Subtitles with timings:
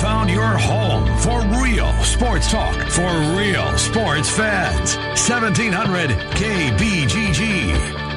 [0.00, 4.96] found your home for real sports talk for real sports fans.
[5.28, 8.08] 1700 KBGG.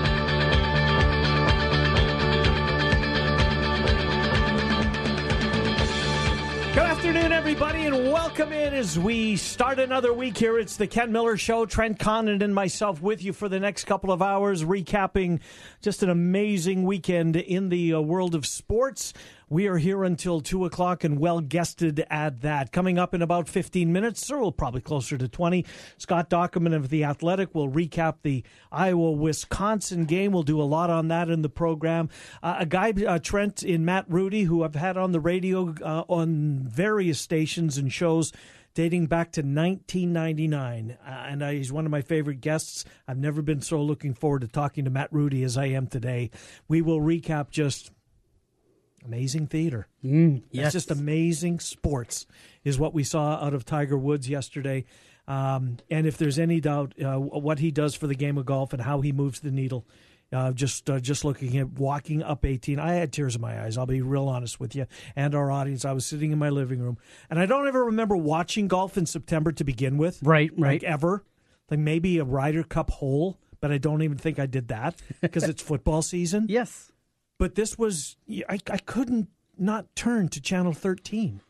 [6.74, 10.60] Good afternoon, everybody, and welcome in as we start another week here.
[10.60, 11.66] It's the Ken Miller Show.
[11.66, 15.40] Trent Condon and myself with you for the next couple of hours, recapping
[15.82, 19.14] just an amazing weekend in the uh, world of sports.
[19.52, 22.72] We are here until 2 o'clock and well guested at that.
[22.72, 25.66] Coming up in about 15 minutes, or probably closer to 20,
[25.98, 30.32] Scott Dochterman of The Athletic will recap the Iowa Wisconsin game.
[30.32, 32.08] We'll do a lot on that in the program.
[32.42, 36.06] Uh, a guy, uh, Trent, in Matt Rudy, who I've had on the radio uh,
[36.08, 38.32] on various stations and shows
[38.74, 40.98] dating back to 1999.
[41.06, 42.86] Uh, and I, he's one of my favorite guests.
[43.06, 46.32] I've never been so looking forward to talking to Matt Rudy as I am today.
[46.70, 47.92] We will recap just
[49.06, 49.88] amazing theater.
[50.04, 50.68] Mm, yes.
[50.68, 52.26] It's just amazing sports,
[52.64, 54.86] is what we saw out of Tiger Woods yesterday.
[55.28, 58.74] Um, and if there's any doubt, uh, what he does for the game of golf
[58.74, 59.86] and how he moves the needle,
[60.34, 63.78] uh, just uh, just looking at walking up 18, I had tears in my eyes.
[63.78, 65.84] I'll be real honest with you and our audience.
[65.84, 66.98] I was sitting in my living room,
[67.30, 70.20] and I don't ever remember watching golf in September to begin with.
[70.24, 70.74] Right, right.
[70.74, 71.24] Like ever.
[71.70, 75.44] Like maybe a Ryder Cup hole, but I don't even think I did that because
[75.44, 76.48] it's football season.
[76.50, 76.91] Yes.
[77.42, 81.42] But this was, I, I couldn't not turn to Channel 13.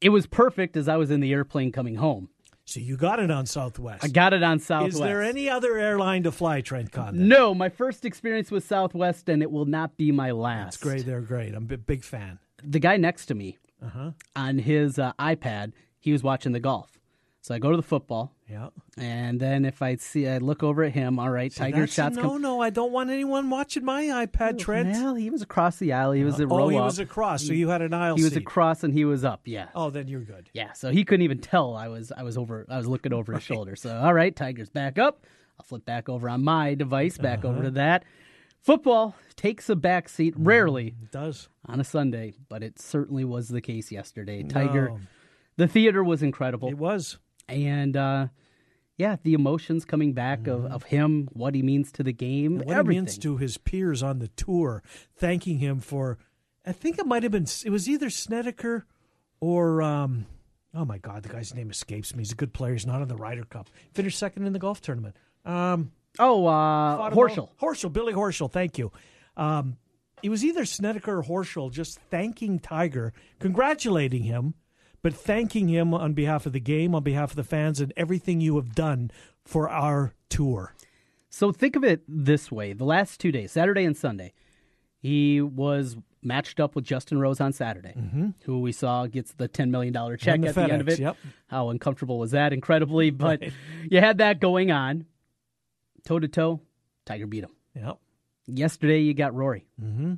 [0.00, 2.28] It was perfect as I was in the airplane coming home.
[2.64, 4.04] So you got it on Southwest.
[4.04, 4.94] I got it on Southwest.
[4.94, 7.26] Is there any other airline to fly, Trent Condon?
[7.26, 10.74] No, my first experience was Southwest, and it will not be my last.
[10.76, 11.04] It's great.
[11.04, 11.52] They're great.
[11.52, 12.38] I'm a big fan.
[12.62, 14.12] The guy next to me Uh-huh.
[14.36, 17.00] on his uh, iPad, he was watching the golf.
[17.44, 18.70] So I go to the football, Yeah.
[18.96, 21.18] and then if I see, I look over at him.
[21.18, 24.58] All right, Tiger That's a shots no, no, I don't want anyone watching my iPad,
[24.58, 24.88] Trent.
[24.92, 26.12] Well, he was across the aisle.
[26.12, 26.86] He was a oh, row he up.
[26.86, 29.42] was across, so you had an aisle He was across, and he was up.
[29.44, 29.66] Yeah.
[29.74, 30.48] Oh, then you're good.
[30.54, 33.34] Yeah, so he couldn't even tell I was I was over I was looking over
[33.34, 33.76] his shoulder.
[33.76, 35.26] So all right, Tiger's back up.
[35.60, 37.64] I'll flip back over on my device, back over Uh-huh.
[37.64, 38.04] to that.
[38.62, 40.44] Football takes a back seat Mm-hmm.
[40.48, 41.50] rarely It does.
[41.66, 44.42] on a Sunday, but it certainly was the case yesterday.
[44.44, 45.00] Tiger, No,
[45.58, 47.18] the theater was incredible, it was.
[47.48, 48.28] And uh,
[48.96, 52.68] yeah, the emotions coming back of, of him, what he means to the game, Mm-hmm.
[52.68, 52.98] What everything.
[52.98, 54.82] it means to his peers on the tour,
[55.16, 56.18] thanking him for,
[56.64, 58.86] I think it might have been, it was either Snedeker
[59.40, 60.26] or, um,
[60.74, 62.20] oh my God, the guy's name escapes me.
[62.20, 62.72] He's a good player.
[62.72, 63.68] He's not on the Ryder Cup.
[63.92, 65.16] Finished second in the golf tournament.
[65.44, 67.50] Um, oh, uh, Horschel.
[67.60, 68.92] Horschel, Billy Horschel, thank you.
[69.36, 69.76] Um,
[70.22, 74.54] it was either Snedeker or Horschel just thanking Tiger, congratulating him,
[75.04, 78.40] but thanking him on behalf of the game, on behalf of the fans, and everything
[78.40, 79.10] you have done
[79.44, 80.74] for our tour.
[81.28, 84.32] So think of it this way: the last two days, Saturday and Sunday,
[84.98, 87.94] he was matched up with Justin Rose on Saturday,
[88.44, 90.98] who we saw gets the ten million dollar check the at the end of it.
[90.98, 91.18] yep.
[91.48, 92.54] How uncomfortable was that?
[92.54, 93.42] Incredibly, but
[93.90, 95.04] you had that going on,
[96.06, 96.60] toe to toe.
[97.04, 97.54] Tiger beat him.
[97.74, 97.98] Yep.
[98.46, 99.66] Yesterday, you got Rory.
[99.78, 100.14] Mm-hmm.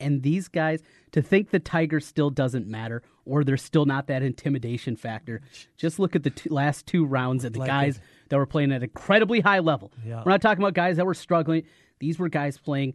[0.00, 4.22] And these guys, to think the Tiger still doesn't matter, or there's still not that
[4.22, 5.42] intimidation factor.
[5.76, 8.02] Just look at the two, last two rounds of the Like guys it.
[8.30, 9.92] that were playing at incredibly high level.
[10.04, 10.22] Yeah.
[10.24, 11.64] We're not talking about guys that were struggling.
[11.98, 12.94] These were guys playing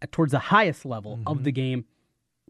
[0.00, 1.44] at, towards the highest level of mm-hmm.
[1.44, 1.84] the game.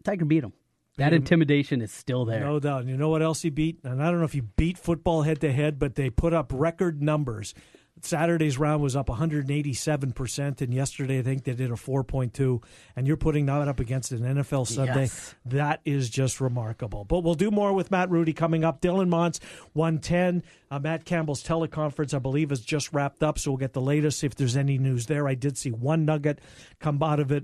[0.03, 0.53] Tiger beat them.
[0.97, 2.39] That intimidation is still there.
[2.39, 2.81] No doubt.
[2.81, 3.77] And you know what else he beat?
[3.83, 6.51] And I don't know if he beat football head to head, but they put up
[6.51, 7.53] record numbers.
[8.01, 12.63] Saturday's round was up 187%, and yesterday I think they did a 4.2.
[12.95, 15.03] And you're putting that up against an NFL Sunday.
[15.03, 15.35] Yes.
[15.45, 17.05] That is just remarkable.
[17.05, 18.81] But we'll do more with Matt Rudy coming up.
[18.81, 19.39] Dylan Montz,
[19.73, 20.43] 110.
[20.69, 24.23] Uh, Matt Campbell's teleconference, I believe, is just wrapped up, so we'll get the latest
[24.23, 25.27] if there's any news there.
[25.27, 26.39] I did see one nugget
[26.79, 27.43] come out of it.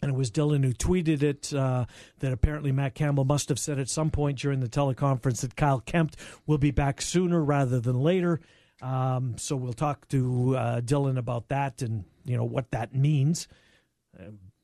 [0.00, 1.86] And it was Dylan who tweeted it uh,
[2.18, 5.78] that apparently Matt Campbell must have said at some point during the teleconference that Kyle
[5.78, 8.40] Kempt will be back sooner rather than later.
[8.82, 13.48] Um, so we'll talk to uh, Dylan about that and you know what that means.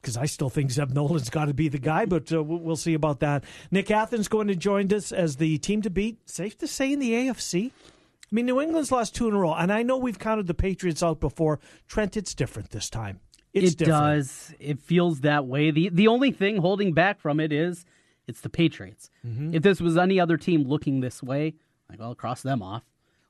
[0.02, 2.76] Because I still think Zeb Noland's got to be the guy, but uh, we'll we'll
[2.76, 3.44] see about that.
[3.70, 6.28] Nick Athens going to join us as the team to beat.
[6.28, 7.70] Safe to say in the AFC.
[7.70, 10.54] I mean, New England's lost two in a row, and I know we've counted the
[10.54, 11.60] Patriots out before.
[11.86, 13.20] Trent, it's different this time.
[13.54, 14.00] It's it different.
[14.00, 14.54] does.
[14.60, 15.70] It feels that way.
[15.70, 17.86] the The only thing holding back from it is
[18.26, 19.10] it's the Patriots.
[19.26, 19.54] Mm-hmm.
[19.54, 21.54] If this was any other team looking this way,
[21.88, 22.82] like well, cross them off.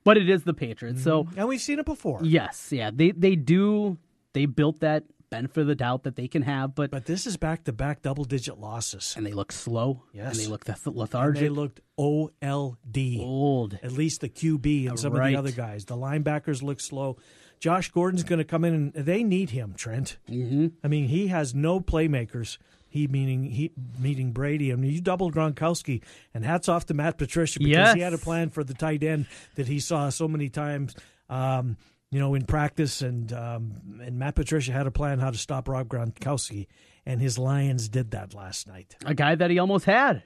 [0.09, 1.03] But it is the Patriots.
[1.03, 2.19] So And we've seen it before.
[2.23, 3.97] yes, yeah, they they do.
[4.33, 7.37] They built that benefit of the doubt that they can have, but, But this is
[7.37, 9.13] back to back double digit losses.
[9.15, 10.01] and they look slow.
[10.11, 10.31] Yes.
[10.31, 13.19] and they look leth- And lethargic, they looked OLD.
[13.21, 13.77] old.
[13.83, 15.85] At least the QB and some of the other guys.
[15.85, 17.17] The linebackers look slow.
[17.59, 20.17] Josh Gordon's going to come in and they need him, Trent.
[20.29, 20.67] Mm-hmm.
[20.83, 22.57] I mean, he has no playmakers
[22.89, 24.71] He meaning he meeting Brady.
[24.73, 26.01] I mean, you doubled Gronkowski,
[26.33, 27.93] and hats off to Matt Patricia because Yes.
[27.95, 30.95] he had a plan for the tight end that he saw so many times.
[31.29, 31.77] Um,
[32.11, 35.67] you know, in practice, and um, and Matt Patricia had a plan how to stop
[35.69, 36.65] Rob Gronkowski,
[37.05, 38.95] and his Lions did that last night.
[39.05, 40.23] A guy that he almost had.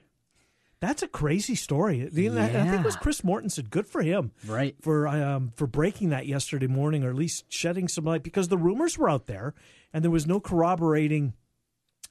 [0.80, 2.09] That's a crazy story.
[2.12, 4.75] The- I think it was Chris Morton said, "Good for him." Right.
[4.81, 8.57] for um, for breaking that yesterday morning, or at least shedding some light, because the
[8.57, 9.54] rumors were out there,
[9.94, 11.33] and there was no corroborating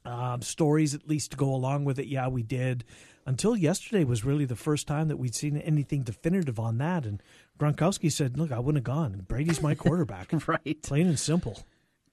[0.05, 2.07] um, stories, at least to go along with it.
[2.09, 2.85] Yeah, we did.
[3.25, 7.07] Until yesterday was really the first time that we'd seen anything definitive on that.
[7.07, 7.23] And
[7.59, 9.25] Gronkowski said, "Look, I wouldn't have gone.
[9.29, 10.83] Brady's my quarterback, Right.
[10.83, 11.63] plain and simple."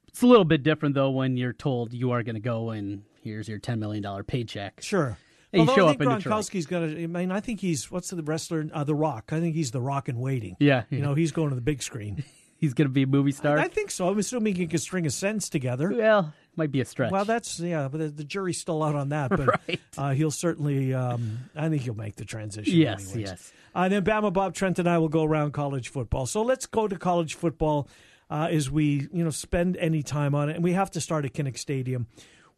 [0.08, 3.04] It's a little bit different though when you're told you are going to go and
[3.24, 4.82] here's your ten million dollar paycheck.
[4.82, 5.18] Sure.
[5.52, 6.34] And you Although show I think in Detroit.
[6.46, 7.04] Gronkowski's got to.
[7.04, 8.68] I mean, I think he's what's the wrestler?
[8.72, 9.30] Uh, the Rock.
[9.32, 10.56] I think he's the Rock in waiting.
[10.60, 12.24] Yeah, You know, he's going to the big screen.
[12.62, 13.58] He's going to be a movie star.
[13.58, 14.10] I think so.
[14.10, 15.94] I'm assuming he can string a sentence together.
[15.96, 17.12] well, might be a stretch.
[17.12, 19.30] Well, that's yeah, but the, the jury's still out on that.
[19.30, 19.80] But Right.
[19.98, 20.94] uh, he'll certainly.
[20.94, 22.76] Um, I think he'll make the transition.
[22.76, 23.30] Yes, anyways.
[23.30, 23.54] yes.
[23.76, 26.26] Uh, and then Bama Bob Trent and I will go around college football.
[26.26, 27.88] So let's go to college football
[28.30, 31.26] uh, as we you know spend any time on it, and we have to start
[31.26, 32.08] at Kinnick Stadium,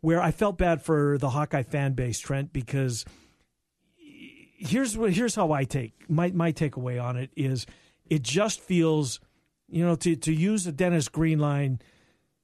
[0.02, 3.06] where I felt bad for the Hawkeye fan base, Trent, because
[3.98, 7.66] here's what here's how I take my my takeaway on it is
[8.10, 9.20] it just feels
[9.70, 11.80] you know to to use the Dennis Green line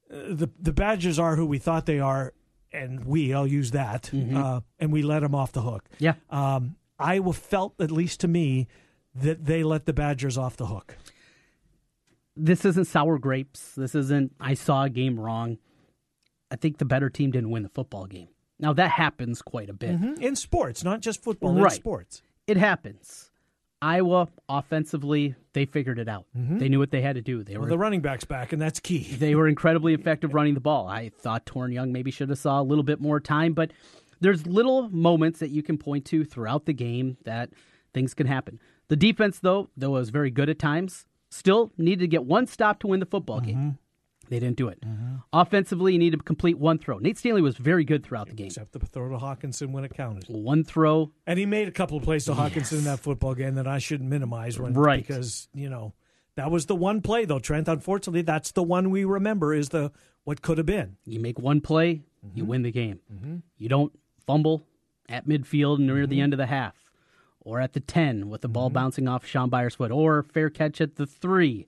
[0.09, 2.33] the the Badgers are who we thought they are
[2.71, 6.13] and we I'll use that uh, and we let them off the hook yeah.
[6.29, 8.67] um, Iowa felt at least to me
[9.15, 10.97] that they let the Badgers off the hook
[12.35, 13.73] This isn't sour grapes.
[13.75, 15.57] This isn't I saw a game wrong.
[16.51, 18.29] I think the better team didn't win the football game.
[18.59, 19.99] Now that happens quite a bit.
[20.19, 21.71] in sports not just football in Right.
[21.73, 23.26] sports It happens.
[23.81, 26.25] Iowa offensively, they figured it out.
[26.35, 26.57] Mm-hmm.
[26.57, 27.43] They knew what they had to do.
[27.43, 30.53] They well, were the running backs back and that's key they were incredibly effective running
[30.53, 30.87] the ball.
[30.87, 33.71] I thought Toren Young maybe should have saw a little bit more time, but
[34.19, 37.49] there's little moments that you can point to throughout the game that
[37.93, 38.59] things can happen.
[38.87, 42.79] The defense, though, though was very good at times, still needed to get one stop
[42.79, 43.47] to win the football mm-hmm.
[43.47, 43.77] game.
[44.29, 44.81] They didn't do it.
[44.81, 45.15] Mm-hmm.
[45.33, 46.97] Offensively, you need to complete one throw.
[46.97, 48.47] Nate Stanley was very good throughout the game.
[48.47, 51.97] except the throw to Hockenson when it counted One throw, And he made a couple
[51.97, 55.05] of plays to Hockenson in that football game that I shouldn't minimize, when, Right.
[55.05, 55.93] Because you know
[56.35, 57.39] that was the one play, though.
[57.39, 59.91] Trent, unfortunately, that's the one we remember is the
[60.23, 60.97] what could have been.
[61.05, 62.03] You make one play,
[62.33, 62.47] you mm-hmm.
[62.47, 62.99] win the game.
[63.11, 63.37] Mm-hmm.
[63.57, 64.67] You don't fumble
[65.09, 66.91] at midfield near the end of the half,
[67.39, 70.81] or at the 10 with the ball bouncing off Sean Byers' foot, or fair catch
[70.81, 71.67] at the three.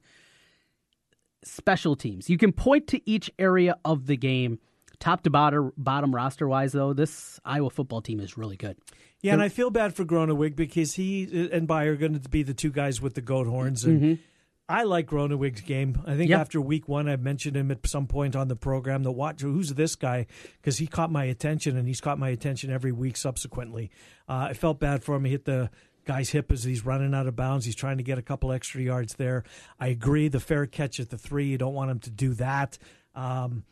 [1.44, 2.30] Special teams.
[2.30, 4.60] You can point to each area of the game.
[5.00, 8.76] Top to bottom, bottom roster wise, though, this Iowa football team is really good.
[9.22, 12.44] Yeah, and I feel bad for Gronewig because he and Bayer are going to be
[12.44, 13.86] the two guys with the goat horns.
[13.86, 14.20] And
[14.68, 16.02] I like Gronewig's game.
[16.06, 16.40] I think Yep.
[16.40, 19.04] after week one, I mentioned him at some point on the program.
[19.04, 20.28] The watch, who's this guy?
[20.62, 23.90] Because he caught my attention, and he's caught my attention every week subsequently.
[24.28, 25.26] Uh, I felt bad for him.
[25.26, 25.70] He hit the
[26.10, 27.66] guy's hip as he's running out of bounds.
[27.66, 29.44] He's trying to get a couple extra yards there.
[29.80, 30.28] I agree.
[30.28, 32.80] The fair catch at the three, you don't want him to do that.
[33.14, 33.64] Um,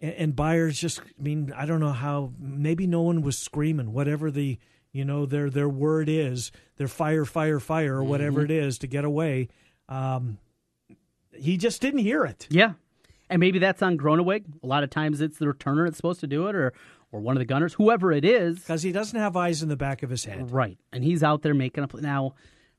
[0.00, 3.92] and, and Byers just I mean I don't know how maybe no one was screaming
[3.92, 4.58] whatever the
[4.92, 8.86] you know their their word is their fire fire fire or whatever it is to
[8.86, 9.48] get away
[9.88, 10.38] um,
[11.32, 12.72] he just didn't hear it Yeah.
[13.30, 14.42] And maybe that's on Gronewig.
[14.64, 16.72] A lot of times it's the returner that's supposed to do it, or,
[17.12, 18.60] or one of the gunners, whoever it is.
[18.60, 20.78] because he doesn't have eyes in the back of his head Right.
[20.92, 22.02] And he's out there making a play.
[22.02, 22.34] Now,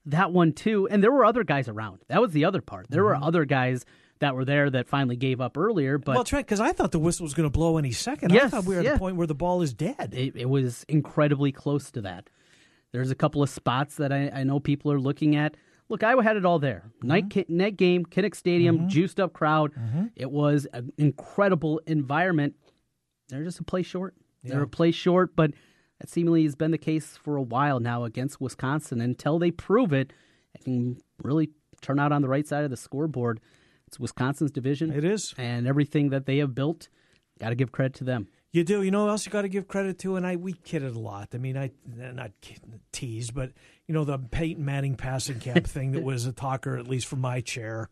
[0.05, 1.99] that one too, and there were other guys around.
[2.07, 2.87] That was the other part.
[2.89, 3.23] There were mm-hmm.
[3.23, 3.85] other guys
[4.19, 6.99] that were there that finally gave up earlier, but well Trent because I thought the
[6.99, 8.93] whistle was going to blow any second I thought we were at yeah.
[8.93, 12.29] the point where the ball is dead it, it was incredibly close to that.
[12.91, 15.55] There's a couple of spots that I, I know people are looking at.
[15.89, 16.83] Look, Iowa had it all there.
[16.97, 17.07] Mm-hmm.
[17.07, 18.87] Night ki- night game, Kinnick Stadium, mm-hmm.
[18.87, 19.71] juiced up crowd.
[20.15, 22.55] It was an incredible environment.
[23.29, 24.15] They're just a play short.
[24.43, 25.51] They're a play short, but
[25.99, 29.01] that seemingly has been the case for a while now against Wisconsin.
[29.01, 30.13] Until they prove it,
[30.55, 31.49] it can really
[31.81, 33.39] turn out on the right side of the scoreboard.
[33.87, 34.91] It's Wisconsin's division.
[34.91, 35.33] It is.
[35.37, 36.89] and everything that they have built.
[37.39, 38.27] Got to give credit to them.
[38.51, 38.83] You do.
[38.83, 40.15] You know what else you got to give credit to?
[40.17, 41.29] And I we kidded a lot.
[41.33, 42.59] I mean, I not kid-
[42.91, 43.51] tease, but
[43.87, 47.21] you know the Peyton Manning passing camp thing that was a talker, at least from
[47.21, 47.89] my chair.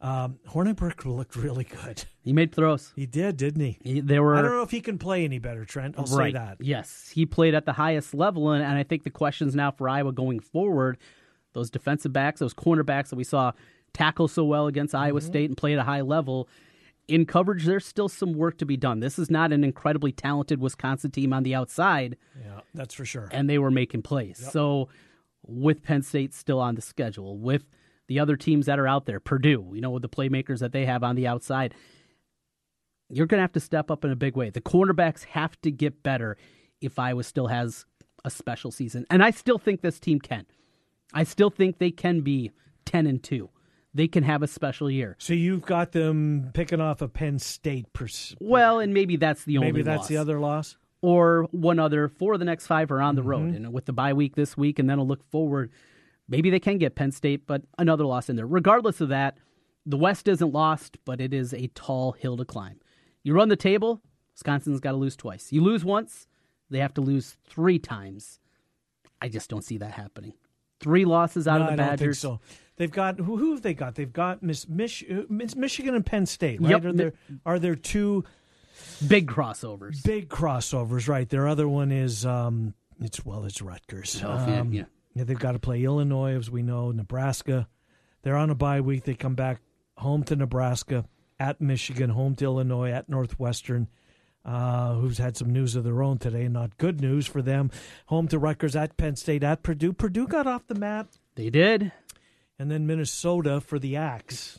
[0.00, 2.04] Um, Hornibrook looked really good.
[2.22, 2.92] He made throws.
[2.96, 3.78] He did, didn't he?
[3.82, 5.96] He, there were I don't know if he can play any better, Trent.
[5.98, 6.32] I'll right.
[6.32, 6.56] say that.
[6.60, 9.88] Yes, he played at the highest level, and, and I think the questions now for
[9.88, 10.96] Iowa going forward,
[11.52, 13.52] those defensive backs, those cornerbacks that we saw
[13.92, 15.26] tackle so well against Iowa Mm-hmm.
[15.28, 16.48] State and play at a high level.
[17.08, 19.00] In coverage, there's still some work to be done.
[19.00, 23.28] This is not an incredibly talented Wisconsin team on the outside, Yeah, that's for sure.
[23.32, 24.38] and they were making plays.
[24.52, 24.88] So,
[25.44, 27.64] with Penn State still on the schedule, with
[28.10, 30.84] the other teams that are out there, Purdue, you know, with the playmakers that they
[30.84, 31.72] have on the outside,
[33.08, 34.50] you're going to have to step up in a big way.
[34.50, 36.36] The cornerbacks have to get better
[36.80, 37.86] if Iowa still has
[38.24, 39.06] a special season.
[39.10, 40.44] And I still think this team can.
[41.14, 42.50] I still think they can be
[42.84, 43.48] 10 and 2.
[43.94, 45.14] They can have a special year.
[45.20, 47.92] So you've got them picking off a Penn State.
[47.92, 50.08] Pers- Well, and maybe that's the only Maybe that's loss.
[50.08, 50.76] the other loss.
[51.00, 52.08] or one other.
[52.08, 53.30] Four of the next five are on the Mm-hmm.
[53.30, 55.70] road, and with the bye week this week, and then a look forward,
[56.30, 58.46] maybe they can get Penn State, but another loss in there.
[58.46, 59.36] Regardless of that,
[59.84, 62.80] the West isn't lost, but it is a tall hill to climb.
[63.22, 64.00] You run the table,
[64.34, 65.52] Wisconsin's got to lose twice.
[65.52, 66.26] You lose once,
[66.70, 68.40] they have to lose three times.
[69.20, 70.32] I just don't see that happening.
[70.80, 72.18] Three losses out No, of the I don't think Badgers.
[72.20, 72.40] so.
[72.76, 73.36] They've got who?
[73.36, 73.94] Who have they got?
[73.96, 76.62] They've got Miss Mich- uh, Michigan and Penn State.
[76.62, 76.70] Right?
[76.70, 76.84] Yep.
[76.86, 77.12] Are there
[77.44, 78.24] are there two
[79.06, 80.02] Big crossovers.
[80.02, 81.06] big crossovers?
[81.06, 81.28] Right.
[81.28, 82.72] Their other one is um.
[82.98, 84.22] It's well, it's Rutgers.
[84.24, 84.84] Oh, Um, yeah.
[85.24, 87.68] They've got to play Illinois, as we know, Nebraska.
[88.22, 89.04] They're on a bye week.
[89.04, 89.60] They come back
[89.96, 91.04] home to Nebraska,
[91.38, 93.88] at Michigan, home to Illinois, at Northwestern,
[94.44, 96.46] uh, who's had some news of their own today.
[96.48, 97.70] Not good news for them.
[98.06, 99.92] Home to Rutgers, at Penn State, at Purdue.
[99.92, 101.92] Purdue got off the mat, They did.
[102.58, 104.58] and then Minnesota for the Axe.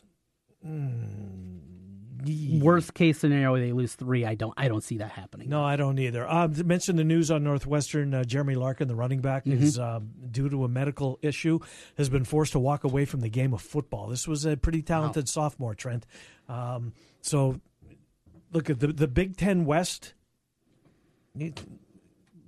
[2.62, 4.25] Worst case scenario, they lose three.
[4.25, 4.54] I don't.
[4.58, 5.50] I don't see that happening.
[5.50, 6.30] No, I don't either.
[6.30, 8.13] Um, to mention the news on Northwestern.
[8.13, 11.60] Uh, Jeremy Larkin, the running back, is um, due to a medical issue
[11.98, 14.08] has been forced to walk away from the game of football.
[14.08, 16.06] This was a pretty talented sophomore, Trent.
[16.50, 17.60] Um, so,
[18.51, 20.13] look at the the Big Ten West.
[21.40, 21.63] it-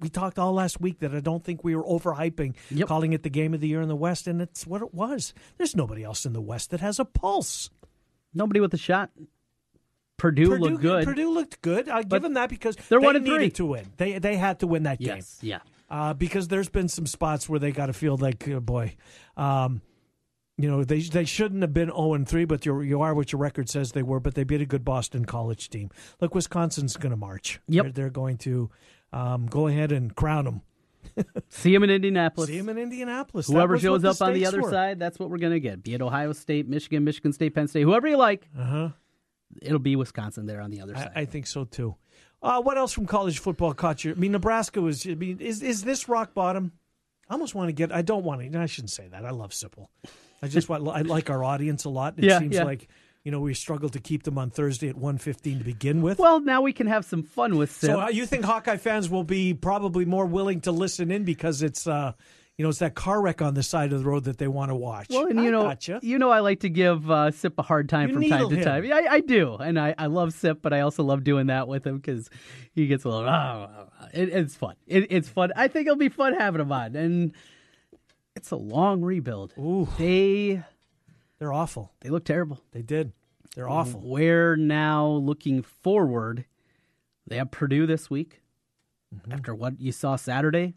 [0.02, 2.88] we talked all last week that I don't think we were overhyping, Yep.
[2.90, 5.34] calling it the game of the year in the West, and it's what it was.
[5.58, 7.70] There's nobody else in the West that has a pulse.
[8.34, 9.12] Nobody with a shot.
[10.18, 11.06] Purdue, looked good.
[11.06, 11.90] Purdue looked good.
[11.90, 13.52] I give them that because they're they one and needed three.
[13.52, 13.86] to win.
[13.98, 15.24] They they had to win that game.
[15.42, 15.60] Yeah.
[15.90, 18.96] uh, because there's been some spots where they got to feel like, oh boy,
[19.36, 19.82] um,
[20.58, 23.32] you know, they they shouldn't have been 0 and 3, but you you are what
[23.32, 24.20] your record says they were.
[24.20, 25.90] But they beat a good Boston College team.
[26.22, 27.60] Look, Wisconsin's going to march.
[27.68, 27.84] Yep.
[27.84, 28.70] they're, they're going to
[29.12, 30.62] um, go ahead and crown them.
[31.50, 32.50] See him in Indianapolis.
[32.50, 33.48] See them in Indianapolis.
[33.48, 34.70] Whoever shows up on the other were.
[34.70, 35.84] side, that's what we're going to get.
[35.84, 38.48] Be it Ohio State, Michigan, Michigan State, Penn State, whoever you like.
[38.58, 38.90] Uh-huh.
[39.62, 41.12] It'll be Wisconsin there on the other side.
[41.16, 41.96] I think so too.
[42.42, 44.12] Uh, what else from college football caught you?
[44.12, 45.08] I mean, Nebraska was.
[45.08, 46.74] I mean, is is this rock bottom?
[47.30, 47.92] I almost want to get.
[47.92, 48.50] I don't want to.
[48.50, 49.26] no, I shouldn't say that.
[49.26, 49.88] I love Sipple.
[50.42, 50.88] I just want.
[50.90, 52.16] I like our audience a lot.
[52.18, 52.64] It Yeah, seems yeah.
[52.66, 52.90] like
[53.24, 56.20] you know we struggled to keep them on Thursday at 1.15 to begin with.
[56.20, 57.92] well, now we can have some fun with Sim.
[57.92, 61.64] so uh, you think Hawkeye fans will be probably more willing to listen in because
[61.64, 62.12] it's uh
[62.58, 64.70] you know it's that car wreck on the side of the road that they want
[64.70, 65.08] to watch.
[65.10, 66.00] well, and I you know, gotcha.
[66.04, 68.56] you know, I like to give uh, Sip a hard time You from time to
[68.56, 68.64] him.
[68.64, 68.86] time.
[68.86, 71.68] Yeah, I, I do, and I, I love Sip, but I also love doing that
[71.68, 72.30] with him because
[72.74, 73.28] he gets a little.
[73.28, 74.76] "Ah, ah, ah." It, it's fun.
[74.86, 75.52] It, it's fun.
[75.56, 77.34] I think it'll be fun having him on, and
[78.36, 79.54] it's a long rebuild.
[79.58, 79.88] Ooh.
[79.98, 80.62] They
[81.40, 81.92] They're awful.
[82.02, 82.62] they look terrible.
[82.72, 83.14] They did.
[83.56, 84.02] They're awful.
[84.04, 86.46] We're now looking forward.
[87.28, 88.42] They have Purdue this week.
[89.14, 89.32] Mm-hmm.
[89.34, 90.74] After what you saw Saturday,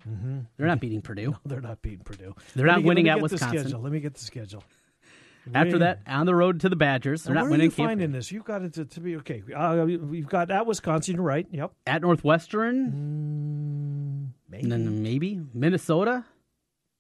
[0.57, 1.37] they're not beating Purdue.
[1.47, 2.35] They're not beating Purdue.
[2.55, 3.83] They're Let not me winning at Wisconsin.
[3.83, 4.63] Let me get the schedule.
[5.55, 7.23] After that, on the road to the Badgers.
[7.23, 7.69] They're Now, not winning.
[7.69, 8.33] are you Camp- finding this?
[8.33, 9.43] You've got it to, to be okay.
[9.57, 11.47] Uh, you've got at Wisconsin, right?
[11.53, 11.71] Yep.
[11.87, 14.63] At Northwestern, Maybe.
[14.65, 16.25] and then maybe Minnesota.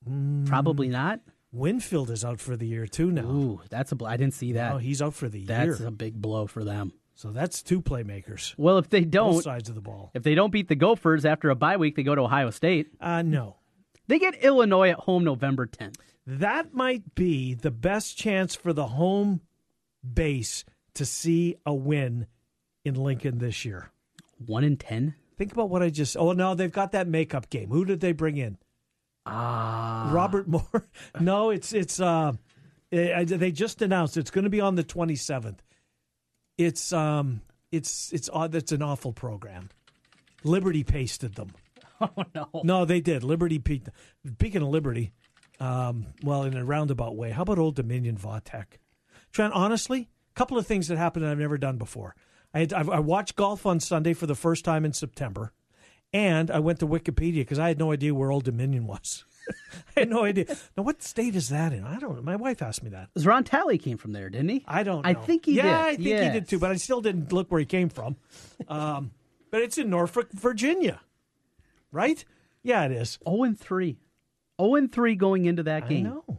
[0.08, 0.46] Mm.
[0.46, 1.20] Probably not.
[1.52, 3.24] Winfield is out for the year too now.
[3.24, 3.96] Ooh, that's a.
[3.96, 4.72] bl- I didn't see that.
[4.74, 5.72] Oh, he's out for the that's year.
[5.74, 6.92] That's a big blow for them.
[7.18, 10.10] So that's two playmakers, Well, if they don't, both sides of the ball.
[10.14, 12.88] if they don't beat the Gophers after a bye week, they go to Ohio State.
[13.00, 13.56] Uh, no,
[14.06, 15.96] They get Illinois at home November 10th.
[16.26, 19.40] that might be the best chance for the home
[20.04, 22.26] base to see a win
[22.84, 23.90] in Lincoln this year.
[24.44, 25.14] One in ten.
[25.38, 26.16] Think about what I just.
[26.18, 27.70] Oh no, they've got that makeup game.
[27.70, 28.58] Who did they bring in?
[29.24, 30.86] Ah, Robert Moore.
[31.20, 31.98] No, it's it's.
[31.98, 32.32] Uh,
[32.92, 35.62] eh, they just announced it's going to be on the twenty seventh.
[36.58, 38.52] It's um, it's it's odd.
[38.52, 39.68] That's an awful program.
[40.44, 41.52] Liberty pasted them.
[42.00, 42.48] oh no.
[42.64, 43.22] No, they did.
[43.22, 43.58] Liberty.
[43.58, 43.80] pe-
[44.26, 45.12] Speaking of Liberty,
[45.60, 48.78] um, well, in a roundabout way, how about Old Dominion Va Tech?
[49.32, 52.14] Trent, honestly, a couple of things that happened that I've never done before.
[52.54, 55.52] I had, I I watched golf on Sunday for the first time in September,
[56.12, 59.24] and I went to Wikipedia because I had no idea where Old Dominion was.
[59.96, 60.46] I had no idea.
[60.76, 61.84] Now, what state is that in?
[61.84, 62.22] I don't know.
[62.22, 63.08] My wife asked me that.
[63.24, 64.64] Ron Talley came from there, didn't he?
[64.66, 65.08] I don't know.
[65.10, 65.64] I think he did.
[65.64, 65.92] yeah, did.
[65.92, 68.16] I think he did too, but I still didn't look where he came from.
[68.68, 69.12] Um,
[69.50, 71.00] but it's in Norfolk, Virginia,
[71.92, 72.24] right?
[72.62, 73.18] Yeah, it is.
[73.28, 73.96] 0 and 3.
[74.60, 76.06] 0 and 3 going into that game.
[76.06, 76.38] I know.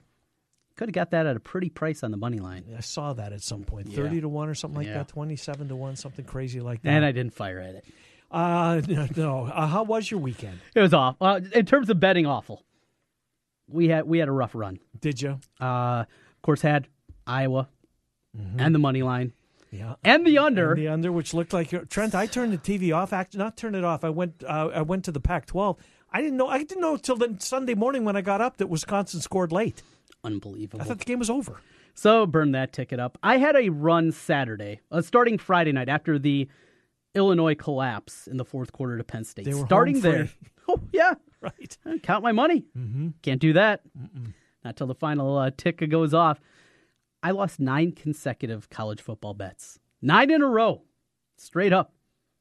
[0.76, 2.66] Could have got that at a pretty price on the money line.
[2.78, 3.88] I saw that at some point.
[3.88, 3.96] Yeah.
[4.04, 4.98] 30 to 1 or something like Yeah.
[5.00, 6.90] that, 27 to 1, something crazy like that.
[6.90, 7.86] And I didn't fire at it.
[8.30, 9.46] uh, no, no.
[9.46, 10.60] Uh, how was your weekend?
[10.76, 11.16] It was off.
[11.20, 12.64] Uh, in terms of betting, awful.
[13.70, 14.80] We had we had a rough run.
[15.00, 15.40] Did you?
[15.60, 16.88] Uh, of course, had
[17.26, 17.68] Iowa
[18.38, 18.60] Mm-hmm.
[18.60, 19.34] and the money line.
[19.72, 19.96] Yeah.
[20.04, 20.74] and the under.
[20.74, 22.14] And the under, which looked like Trent.
[22.14, 23.12] I turned the TV off.
[23.12, 24.04] Actually, not turn it off.
[24.04, 24.44] I went.
[24.48, 25.78] Uh, I went to the Pac-12.
[26.12, 26.48] I didn't know.
[26.48, 29.82] I didn't know until the Sunday morning when I got up that Wisconsin scored late.
[30.24, 30.82] Unbelievable.
[30.82, 31.60] I thought the game was over.
[31.96, 33.18] So burn that ticket up.
[33.24, 36.48] I had a run Saturday, uh, starting Friday night after the
[37.16, 39.46] Illinois collapse in the fourth quarter to Penn State.
[39.46, 40.30] They were starting there.
[40.70, 41.78] Oh yeah, Right.
[42.04, 42.66] count my money.
[42.78, 43.10] Mm-hmm.
[43.22, 43.82] Can't do that.
[44.66, 46.40] Not till the final uh, tick goes off.
[47.22, 50.82] I lost nine consecutive college football bets, nine in a row,
[51.38, 51.94] straight up.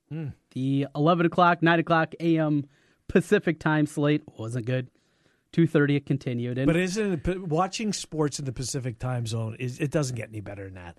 [0.08, 0.28] Hmm.
[0.52, 2.66] The eleven o'clock, nine o'clock a.m.
[3.08, 4.88] Pacific time slate wasn't good.
[5.52, 9.56] Two thirty it continued, and But isn't it, watching sports in the Pacific time zone
[9.58, 10.98] is it doesn't get any better than that.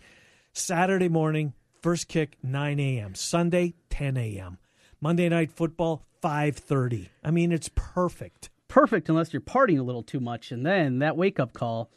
[0.54, 3.16] Saturday morning, first kick nine a.m.
[3.16, 4.58] Sunday ten a.m.
[5.02, 7.10] Monday night football five thirty.
[7.24, 10.52] I mean, it's perfect perfect unless you're partying a little too much.
[10.52, 11.90] And then that wake up call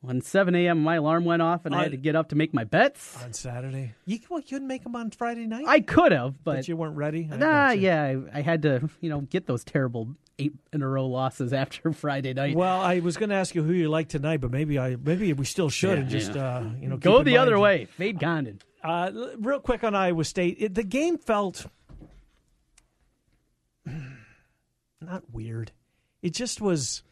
[0.00, 0.80] when 7 a.m.
[0.80, 3.20] my alarm went off and I Uh, had to get up to make my bets.
[3.24, 3.94] on Saturday.
[4.06, 5.64] You well, you couldn't make them on Friday night.
[5.66, 7.28] I could have, but but you weren't ready.
[7.32, 10.88] I nah, yeah, I, I had to, you know, get those terrible eight in a
[10.88, 12.54] row losses after Friday night.
[12.54, 15.32] Well, I was going to ask you who you like tonight, but maybe I maybe
[15.32, 17.86] we still should Yeah, and just uh, you know Go the other way.
[17.86, 18.60] Fade Condon.
[18.84, 21.66] Uh, real quick on Iowa State, it, the game felt
[25.00, 25.72] not weird.
[26.22, 27.02] It just was,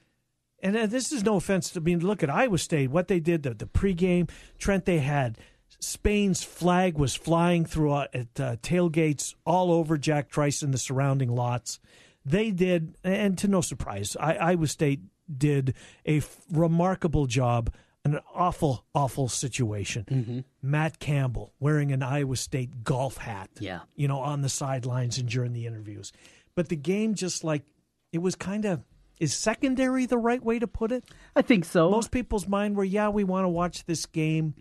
[0.62, 2.00] and uh, this is no offense to I mean.
[2.00, 4.28] Look at Iowa State, what they did, the, the pregame.
[4.58, 5.38] Trent, they had
[5.78, 10.78] Spain's flag was flying through uh, at uh, tailgates all over Jack Trice and the
[10.78, 11.78] surrounding lots.
[12.24, 15.00] They did, and to no surprise, I, Iowa State
[15.36, 15.74] did
[16.04, 17.72] a f- remarkable job.
[18.04, 20.44] in An awful, awful situation.
[20.62, 23.50] Matt Campbell wearing an Iowa State golf hat.
[23.60, 23.80] Yeah.
[23.94, 26.12] You know, on the sidelines and during the interviews.
[26.56, 27.62] But the game just like
[28.16, 28.82] it was kind of
[29.20, 31.04] is secondary the right way to put it?
[31.34, 31.90] I think so.
[31.90, 34.54] Most people's mind were, yeah, we want to watch this game,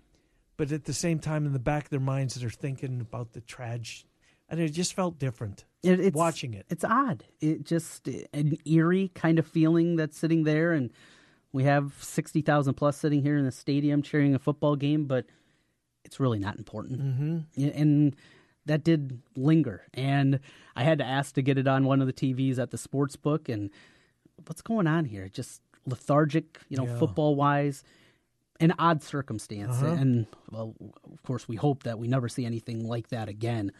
[0.57, 3.41] but at the same time in the back of their minds they're thinking about the
[3.41, 4.07] tragedy.
[4.47, 6.65] And it just felt different It- it's, watching it.
[6.69, 7.23] It's odd.
[7.41, 10.91] It just an eerie kind of feeling that's sitting there, and
[11.51, 15.25] we have sixty thousand plus sitting here in the stadium cheering a football game, but
[16.03, 17.01] it's really not important.
[17.01, 17.69] Mm-hmm.
[17.75, 18.15] And
[18.65, 20.39] that did linger, and
[20.75, 23.15] I had to ask to get it on one of the TVs at the sports
[23.15, 23.69] book, and
[24.47, 25.29] what's going on here?
[25.29, 26.97] Just lethargic, you know, Yeah.
[26.97, 27.83] football wise.
[28.59, 29.93] An odd circumstance, Uh-huh.
[29.99, 30.73] and well,
[31.11, 33.71] of course, we hope that we never see anything like that again.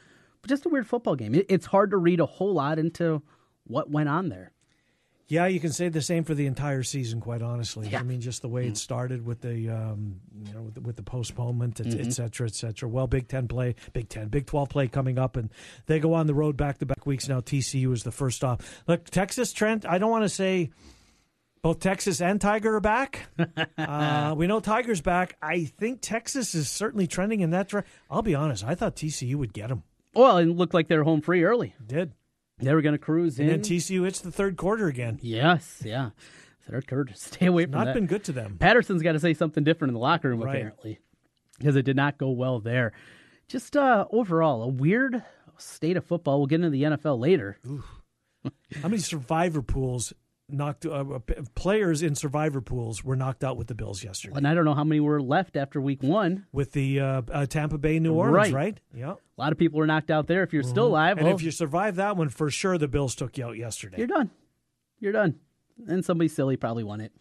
[0.42, 1.34] But just a weird football game.
[1.34, 3.22] It, it's hard to read a whole lot into
[3.66, 4.52] what went on there.
[5.28, 7.20] Yeah, you can say the same for the entire season.
[7.20, 8.00] Quite honestly, Yeah.
[8.00, 10.96] I mean, just the way it started with the, um, you know, with the, with
[10.98, 12.08] the postponement, et, Mm-hmm.
[12.08, 12.88] et cetera, et cetera.
[12.88, 15.50] Well, Big Ten play, Big Ten, Big Twelve play coming up, and
[15.88, 17.40] they go on the road back to back weeks now.
[17.42, 18.62] TCU is the first stop.
[18.88, 19.84] Look, Texas, Trent.
[19.86, 20.70] I don't want to say
[21.64, 23.28] both Texas and Tiger are back.
[23.80, 25.38] uh, we know Tiger's back.
[25.42, 27.92] I think Texas is certainly trending in that direction.
[28.12, 28.64] I'll be honest.
[28.64, 29.82] I thought TCU would get them.
[30.14, 31.74] Well, it looked like they're home free early.
[31.84, 32.12] Did
[32.60, 33.62] They were going to cruise and in.
[33.62, 35.20] then TCU hits the third quarter again.
[35.22, 36.12] yes, yeah.
[36.70, 37.12] Third quarter.
[37.16, 37.94] Stay away from Not that.
[37.96, 38.58] been good to them.
[38.60, 40.56] Patterson's got to say something different in the locker room, Right.
[40.56, 41.00] apparently,
[41.60, 42.94] because it did not go well there.
[43.48, 45.24] Just uh, overall, a weird
[45.58, 46.40] state of football.
[46.40, 47.60] We'll get into the NFL later.
[47.64, 50.14] How many survivor pools
[50.48, 51.04] knocked uh,
[51.56, 54.36] players in survivor pools were knocked out with the Bills yesterday?
[54.38, 56.46] And I don't know how many were left after week one.
[56.52, 58.54] With the uh, uh, Tampa Bay New Orleans, Right.
[58.54, 58.80] right?
[58.94, 59.14] Yeah.
[59.14, 60.44] A lot of people were knocked out there.
[60.44, 63.16] If you're still alive, And well, if you survive that one, for sure the Bills
[63.16, 63.98] took you out yesterday.
[63.98, 64.30] you're done.
[65.00, 65.36] You're done.
[65.88, 67.12] And somebody silly probably won it.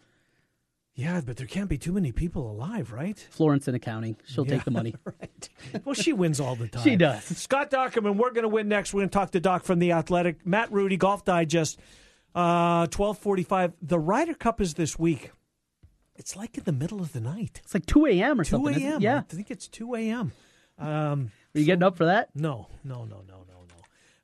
[0.93, 3.19] yeah, but there can't be too many people alive, right?
[3.31, 4.15] Florence in accounting.
[4.25, 4.95] She'll Yeah, take the money.
[5.05, 5.49] right.
[5.83, 6.83] Well, she wins all the time.
[6.83, 7.23] She does.
[7.25, 8.93] Scott Dochterman, we're going to win next.
[8.93, 10.45] We're going to talk to Doc from the Athletic.
[10.45, 11.77] Matt Rudy, Golf Digest,
[12.35, 13.73] uh, twelve forty-five.
[13.81, 15.31] The Ryder Cup is this week.
[16.17, 17.59] It's like in the middle of the night.
[17.63, 18.39] It's like 2 a.m.
[18.39, 18.75] or Two something.
[18.75, 19.01] isn't a.m.
[19.01, 19.17] Yeah.
[19.29, 20.31] I think it's two a.m.
[20.79, 22.29] Um, Are you getting up for that?
[22.33, 23.54] No, no, no, no, no.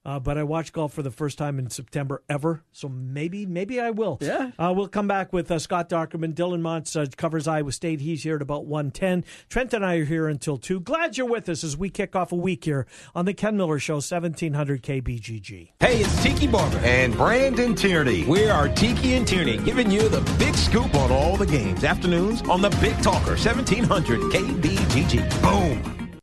[0.04, 3.80] Uh, but I watched golf for the first time in September ever, so maybe, maybe
[3.80, 4.18] I will.
[4.20, 4.50] Yeah.
[4.58, 6.34] Uh, we'll come back with uh, Scott Dochterman.
[6.34, 8.02] Dylan Montz uh, covers Iowa State.
[8.02, 9.24] He's here at about one ten.
[9.48, 10.80] Trent and I are here until two.
[10.80, 13.78] Glad you're with us as we kick off a week here on the Ken Miller
[13.78, 15.70] Show, seventeen hundred KBGG.
[15.80, 16.80] Hey, it's Tiki Barber.
[16.80, 18.26] and Brandon Tierney.
[18.26, 21.84] We are Tiki and Tierney, giving you the big scoop on all the games.
[21.84, 25.42] Afternoons on the Big Talker, 1700 KBGG.
[25.44, 26.01] Boom.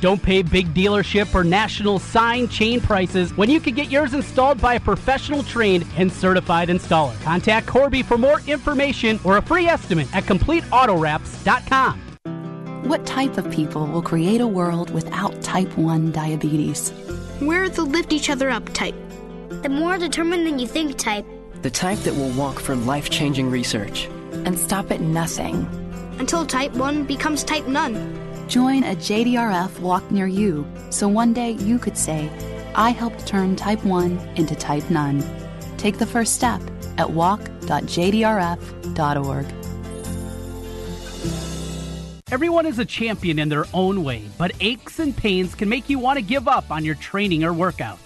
[0.00, 4.60] Don't pay big dealership or national sign chain prices when you can get yours installed
[4.60, 7.18] by a professional trained and certified installer.
[7.22, 12.02] Contact Corby for more information or a free estimate at CompleteAutoWraps.com.
[12.84, 16.92] What type of people will create a world without type 1 diabetes?
[17.40, 18.94] We're the lift each other up type.
[19.48, 21.26] The more determined than you think type.
[21.62, 24.06] The type that will walk for life changing research.
[24.44, 25.66] And stop at nothing.
[26.18, 28.25] Until type 1 becomes type none.
[28.48, 32.30] Join a JDRF walk near you so one day you could say,
[32.74, 35.24] I helped turn type 1 into type none.
[35.78, 36.60] Take the first step
[36.96, 37.56] at walk.jdrf.org.
[42.32, 45.98] Everyone is a champion in their own way, but aches and pains can make you
[45.98, 48.05] want to give up on your training or workouts.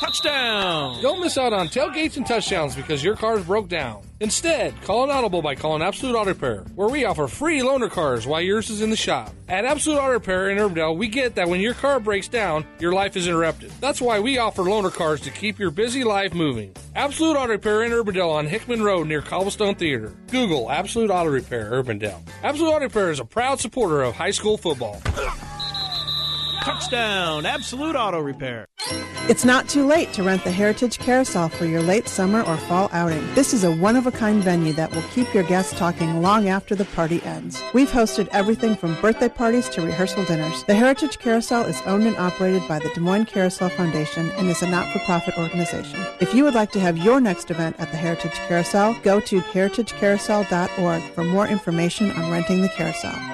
[0.00, 1.00] Touchdown!
[1.02, 4.02] Don't miss out on tailgates and touchdowns because your car's broke down.
[4.20, 8.26] Instead, call an audible by calling Absolute Auto Repair, where we offer free loaner cars
[8.26, 9.32] while yours is in the shop.
[9.48, 12.92] At Absolute Auto Repair in Urbandale, we get that when your car breaks down, your
[12.92, 13.70] life is interrupted.
[13.80, 16.74] That's why we offer loaner cars to keep your busy life moving.
[16.96, 20.12] Absolute Auto Repair in Urbandale on Hickman Road near Cobblestone Theater.
[20.30, 22.20] Google Absolute Auto Repair Urbandale.
[22.42, 25.00] Absolute Auto Repair is a proud supporter of high school football.
[26.64, 27.44] Touchdown!
[27.44, 28.66] Absolute Auto Repair.
[29.28, 32.88] It's not too late to rent the Heritage Carousel for your late summer or fall
[32.90, 33.22] outing.
[33.34, 36.48] This is a one of a kind venue that will keep your guests talking long
[36.48, 37.62] after the party ends.
[37.74, 40.64] We've hosted everything from birthday parties to rehearsal dinners.
[40.64, 44.62] The Heritage Carousel is owned and operated by the Des Moines Carousel Foundation and is
[44.62, 46.00] a not for profit organization.
[46.20, 49.40] If you would like to have your next event at the Heritage Carousel, go to
[49.40, 53.33] heritagecarousel.org for more information on renting the carousel.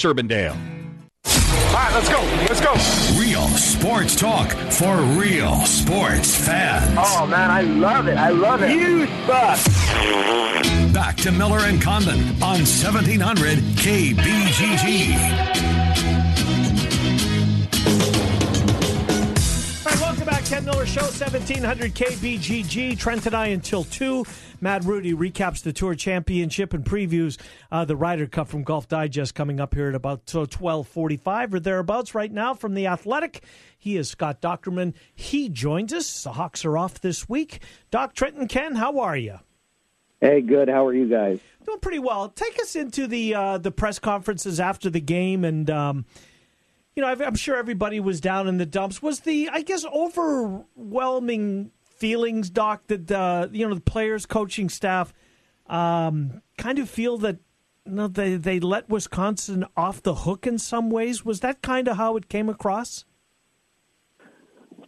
[0.03, 0.55] Urbandale.
[1.71, 2.19] All right, let's go.
[2.49, 2.73] Let's go.
[3.19, 6.97] Real sports talk for real sports fans.
[6.97, 8.17] Oh, man, I love it.
[8.17, 8.71] I love it.
[8.71, 9.65] Huge bucks.
[10.93, 15.15] Back to Miller and Condon on 1700 KBGG.
[19.85, 20.43] All right, welcome back.
[20.45, 22.97] Ken Miller Miller Show, 1700 KBGG.
[22.97, 24.25] Trent and I until 2.
[24.63, 27.39] Matt Rudy recaps the Tour Championship and previews
[27.71, 32.13] uh, the Ryder Cup from Golf Digest coming up here at about 1245 or thereabouts
[32.13, 33.43] right now from The Athletic.
[33.75, 34.93] He is Scott Dochterman.
[35.15, 36.23] He joins us.
[36.23, 37.63] The Hawks are off this week.
[37.89, 39.39] Doc, Trenton, Ken, how are you?
[40.21, 40.69] Hey, good.
[40.69, 41.39] How are you guys?
[41.65, 42.29] Doing pretty well.
[42.29, 45.69] Take us into the uh, the press conferences after the game and...
[45.69, 46.05] Um,
[46.93, 49.01] you know, I'm sure everybody was down in the dumps.
[49.01, 51.71] Was the, I guess, overwhelming
[52.01, 55.13] feelings, Doc, that uh, you know the players, coaching staff,
[55.67, 57.37] um, kind of feel that
[57.85, 61.23] you know, they they let Wisconsin off the hook in some ways.
[61.23, 63.05] Was that kind of how it came across?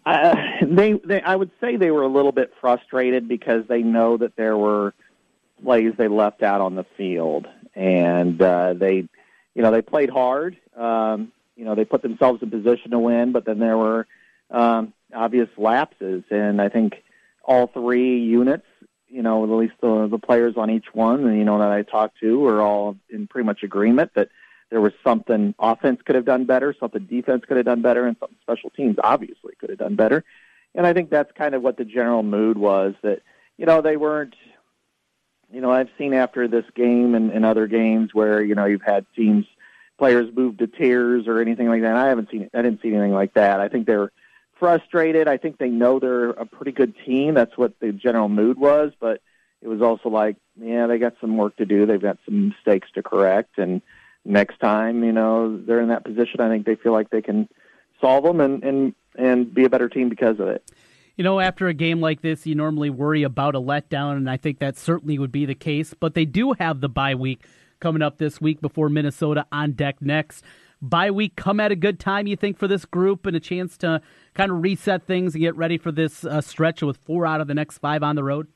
[0.06, 4.18] Uh, they, they, I would say they were a little bit frustrated because they know
[4.18, 4.94] that there were
[5.64, 9.08] plays they left out on the field, and uh, they,
[9.56, 10.58] you know, they played hard.
[10.76, 14.08] Um, you know they put themselves in position to win, but then there were
[14.50, 17.04] um, obvious lapses, and I think
[17.44, 18.66] all three units,
[19.08, 22.20] you know, at least the the players on each one, you know, that I talked
[22.20, 24.30] to, were all in pretty much agreement that
[24.70, 28.18] there was something offense could have done better, something defense could have done better, and
[28.20, 30.24] something special teams obviously could have done better.
[30.74, 33.22] And I think that's kind of what the general mood was that
[33.58, 34.36] you know they weren't.
[35.52, 38.82] You know, I've seen after this game and, and other games where you know you've
[38.82, 39.46] had teams
[39.98, 41.96] players moved to tears or anything like that.
[41.96, 43.60] I haven't seen I didn't see anything like that.
[43.60, 44.12] I think they're
[44.64, 45.28] frustrated.
[45.28, 47.34] I think they know they're a pretty good team.
[47.34, 49.22] That's what the general mood was, but
[49.62, 51.86] it was also like, yeah, they got some work to do.
[51.86, 53.82] They've got some mistakes to correct and
[54.26, 57.50] next time, you know, they're in that position, I think they feel like they can
[58.00, 60.72] solve them and and and be a better team because of it.
[61.16, 64.38] You know, after a game like this, you normally worry about a letdown, and I
[64.38, 65.94] think that certainly would be the case.
[65.94, 67.44] But they do have the bye week
[67.80, 70.44] coming up this week before Minnesota on deck next.
[70.82, 73.78] Bye week come at a good time, you think, for this group and a chance
[73.78, 74.02] to
[74.34, 77.48] kind of reset things and get ready for this uh, stretch with four out of
[77.48, 78.48] the next five on the road?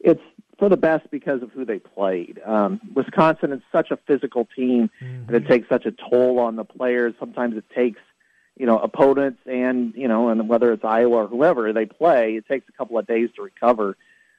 [0.00, 0.22] It's
[0.58, 2.40] for the best because of who they played.
[2.44, 5.32] Um, Wisconsin is such a physical team, mm-hmm.
[5.32, 7.14] and it takes such a toll on the players.
[7.18, 8.00] Sometimes it takes,
[8.56, 12.46] you know, opponents and you know, and whether it's Iowa or whoever they play, it
[12.46, 13.96] takes a couple of days to recover.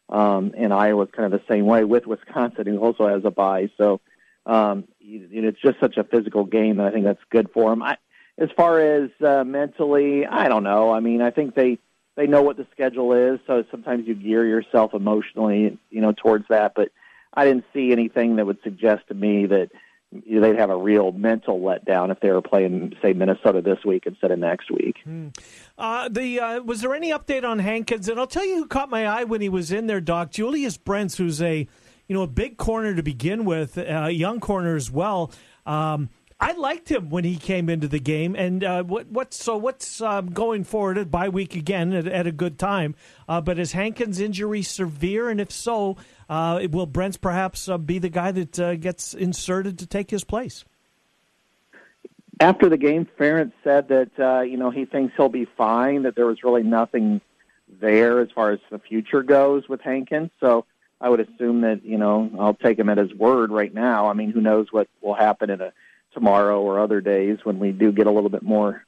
[0.09, 3.69] Um, and Iowa's kind of the same way with Wisconsin, who also has a bye.
[3.77, 4.01] So
[4.45, 7.69] um, you, know, it's just such a physical game and I think that's good for
[7.69, 7.83] them.
[7.83, 7.97] I,
[8.39, 10.91] as far as uh, mentally, I don't know.
[10.91, 11.77] I mean, I think they
[12.15, 16.45] they know what the schedule is, so sometimes you gear yourself emotionally, you know, towards
[16.49, 16.73] that.
[16.75, 16.89] But
[17.33, 19.69] I didn't see anything that would suggest to me that
[20.11, 24.31] they'd have a real mental letdown if they were playing, say, Minnesota this week instead
[24.31, 24.97] of next week.
[25.03, 25.27] Hmm.
[25.77, 28.09] Uh, the uh, was there any update on Hankins?
[28.09, 30.31] And I'll tell you who caught my eye when he was in there, Doc.
[30.31, 31.67] Julius Brents, who's a
[32.07, 35.31] you know a big corner to begin with, a uh, young corner as well.
[35.65, 36.09] Um,
[36.41, 38.35] I liked him when he came into the game.
[38.35, 42.27] And uh, what what's so what's um, going forward at bye week again at, at
[42.27, 42.95] a good time?
[43.27, 45.29] Uh, but is Hankins' injury severe?
[45.29, 45.97] And if so,
[46.29, 50.23] uh, will Brents perhaps uh, be the guy that uh, gets inserted to take his
[50.23, 50.63] place?
[52.39, 56.03] After the game, Ferentz said that you know he thinks he'll be fine.
[56.03, 57.19] That there was really nothing
[57.81, 60.31] there as far as the future goes with Hankins.
[60.39, 60.65] So
[61.01, 64.07] I would assume that you know I'll take him at his word right now.
[64.07, 65.73] I mean, who knows what will happen in a
[66.13, 68.85] tomorrow or other days when we do get a little bit more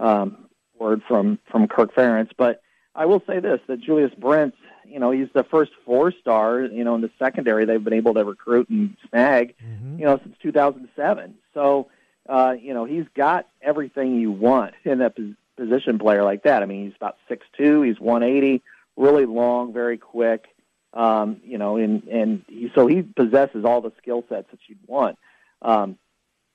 [0.00, 0.46] um,
[0.78, 2.30] word from from Kirk Ferentz.
[2.36, 2.62] But
[2.94, 4.56] I will say this: that Julius Brents,
[4.86, 8.14] you know, he's the first four star, you know, in the secondary they've been able
[8.14, 9.98] to recruit and snag, mm-hmm.
[9.98, 11.34] you know, since 2007.
[11.54, 11.88] So,
[12.28, 15.16] uh, you know, he's got everything you want in that
[15.56, 16.62] position player like that.
[16.62, 18.62] I mean, he's about six two, he's 180,
[18.96, 20.46] really long, very quick.
[20.94, 24.78] Um, you know, and and he, so he possesses all the skill sets that you'd
[24.86, 25.18] want.
[25.62, 25.96] Um,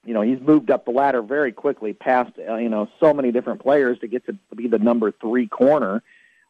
[0.07, 3.33] you know he's moved up the ladder very quickly past uh, you know so many
[3.33, 6.01] different players to get to be the number three corner.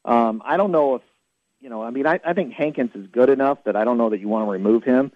[0.05, 1.01] Um, I don't know if
[1.59, 1.81] you know.
[1.81, 4.27] I mean, I, I think Hankins is good enough that I don't know that you
[4.27, 5.11] want to remove him,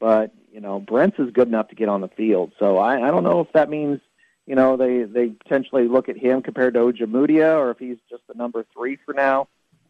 [0.00, 2.50] but you know Brents is good enough to get on the field.
[2.58, 4.00] So I, I don't know if that means
[4.44, 8.26] you know they they potentially look at him compared to Ojemudia or if he's just
[8.26, 9.46] the number three for now.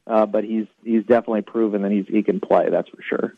[0.07, 2.69] Uh, but he's he's definitely proven that he's he can play.
[2.69, 3.35] That's for sure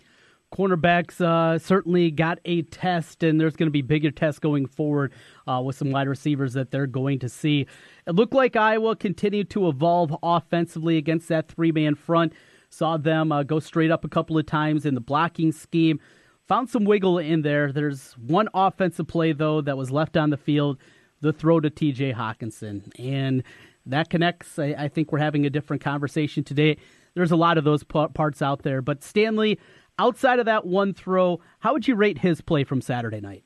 [0.55, 5.13] cornerbacks uh, certainly got a test, and there's going to be bigger tests going forward
[5.47, 7.67] uh, with some wide receivers that they're going to see.
[8.07, 12.33] It looked like Iowa continued to evolve offensively against that three man front.
[12.71, 16.01] Saw them uh, go straight up a couple of times in the blocking scheme.
[16.49, 17.73] Found some wiggle in there.
[17.73, 20.79] There's one offensive play, though, that was left on the field
[21.21, 22.91] the throw to TJ Hockenson.
[22.99, 23.43] And
[23.87, 24.59] that connects.
[24.59, 26.77] I, I think we're having a different conversation today.
[27.15, 28.83] There's a lot of those parts out there.
[28.83, 29.59] But Stanley,
[29.99, 33.45] outside of that one throw, how would you rate his play from Saturday night?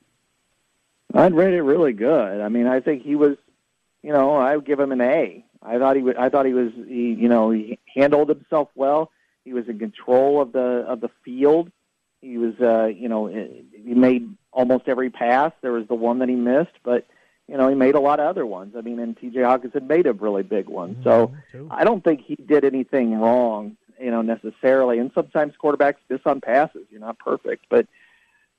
[1.13, 2.41] I'd rate it really good.
[2.41, 3.37] I mean, I think he was,
[4.01, 5.45] you know, I would give him an A.
[5.61, 9.11] I thought he, w- I thought he was, he, you know, he handled himself well.
[9.43, 11.71] He was in control of the of the field.
[12.21, 15.51] He was, uh, you know, he made almost every pass.
[15.61, 17.05] There was the one that he missed, but
[17.47, 18.75] you know, he made a lot of other ones.
[18.77, 19.39] I mean, and T.J.
[19.39, 20.97] Hockenson made a really big one.
[21.03, 21.33] So
[21.71, 24.99] I don't think he did anything wrong, you know, necessarily.
[24.99, 26.85] And sometimes quarterbacks miss on passes.
[26.89, 27.87] You're not perfect, but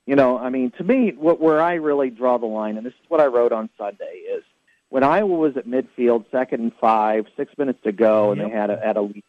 [0.05, 2.93] you know, I mean, to me, what where I really draw the line, and this
[2.93, 4.43] is what I wrote on Sunday, is
[4.89, 8.49] when Iowa was at midfield, second and five, six minutes to go, and Yep.
[8.49, 9.23] they had a, had a lead.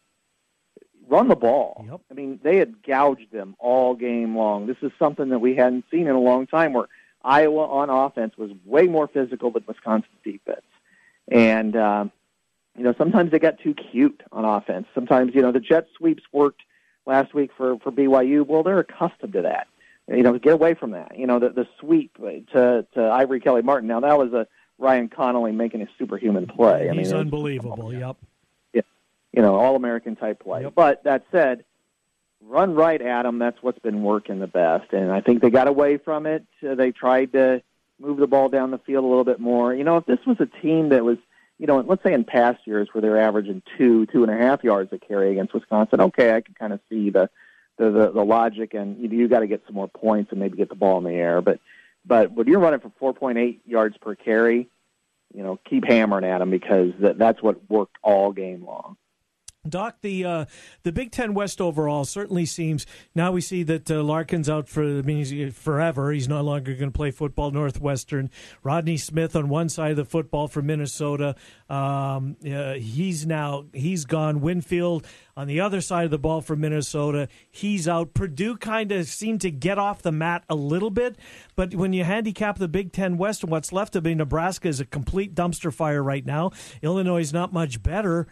[1.07, 1.85] Run the ball.
[1.89, 2.01] Yep.
[2.11, 4.67] I mean, they had gouged them all game long.
[4.67, 6.73] This is something that we hadn't seen in a long time.
[6.73, 6.89] Where
[7.23, 10.67] Iowa on offense was way more physical than Wisconsin's defense,
[11.31, 12.13] and um,
[12.77, 14.87] you know sometimes they got too cute on offense.
[14.95, 16.63] Sometimes you know the jet sweeps worked
[17.07, 18.47] last week for for BYU.
[18.47, 19.69] Well, they're accustomed to that.
[20.09, 21.19] You know, get away from that.
[21.19, 22.17] You know, the the sweep
[22.53, 23.89] to to Ivory Kelly Martin.
[23.89, 24.47] Now that was a
[24.79, 26.89] Ryan Connelly making a superhuman play.
[26.89, 27.93] I mean, He's was- unbelievable.
[27.93, 28.17] Yep.
[28.75, 30.65] you know, all American type play.
[30.73, 31.65] But that said,
[32.41, 33.39] run right at them.
[33.39, 36.45] That's what's been working the best, and I think they got away from it.
[36.67, 37.63] Uh, they tried to
[37.99, 39.75] move the ball down the field a little bit more.
[39.75, 41.19] You know, if this was a team that was,
[41.59, 44.65] you know, let's say in past years where they're averaging two, two and a half
[44.65, 47.31] yards a carry against Wisconsin, okay, I can kind of see the
[47.77, 50.57] the the, the logic, and you, you got to get some more points and maybe
[50.57, 51.41] get the ball in the air.
[51.41, 51.61] But
[52.05, 54.69] but when you're running for 4.8 yards per carry,
[55.33, 58.97] you know, keep hammering at them because that, that's what worked all game long.
[59.69, 60.45] Doc, the uh,
[60.83, 62.87] the Big Ten West overall certainly seems.
[63.15, 66.13] Now we see that uh, Larkin's out for I mean, he's forever.
[66.13, 67.51] He's no longer going to play football.
[67.51, 68.31] Northwestern.
[68.63, 71.37] Rodney Smith on one side of the football for Minnesota.
[71.69, 74.41] Um, uh, he's now he's gone.
[74.41, 77.29] Winfield on the other side of the ball for Minnesota.
[77.51, 78.15] He's out.
[78.15, 81.17] Purdue kind of seemed to get off the mat a little bit,
[81.57, 84.81] but when you handicap the Big Ten West and what's left of it, Nebraska is
[84.81, 86.51] a complete dumpster fire right now.
[86.83, 88.27] Illinois is not much better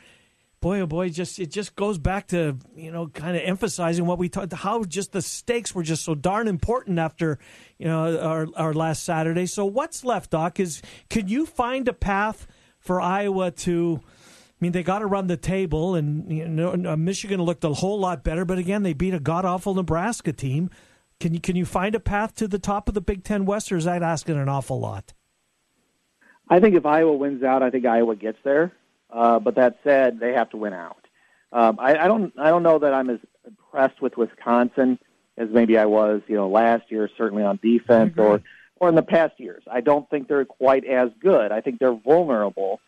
[0.62, 4.18] boy oh boy just it just goes back to you know kind of emphasizing what
[4.18, 7.38] we talked how just the stakes were just so darn important after
[7.78, 11.92] you know our our last saturday so what's left doc is could you find a
[11.92, 12.46] path
[12.78, 16.96] for iowa to I mean, they got to run the table, and you know, uh,
[16.96, 18.44] Michigan looked a whole lot better.
[18.44, 20.70] But again, they beat a god awful Nebraska team.
[21.18, 23.72] Can you can you find a path to the top of the Big Ten West,
[23.72, 25.14] or is that asking an awful lot?
[26.48, 28.72] I think if Iowa wins out, I think Iowa gets there.
[29.12, 31.04] Uh, but that said, they have to win out.
[31.52, 32.32] Um, I, I don't.
[32.38, 34.98] I don't know that I'm as impressed with Wisconsin
[35.36, 37.10] as maybe I was, you know, last year.
[37.18, 38.40] Certainly on defense, or
[38.76, 39.62] or in the past years.
[39.70, 41.52] I don't think they're quite as good.
[41.52, 42.80] I think they're vulnerable.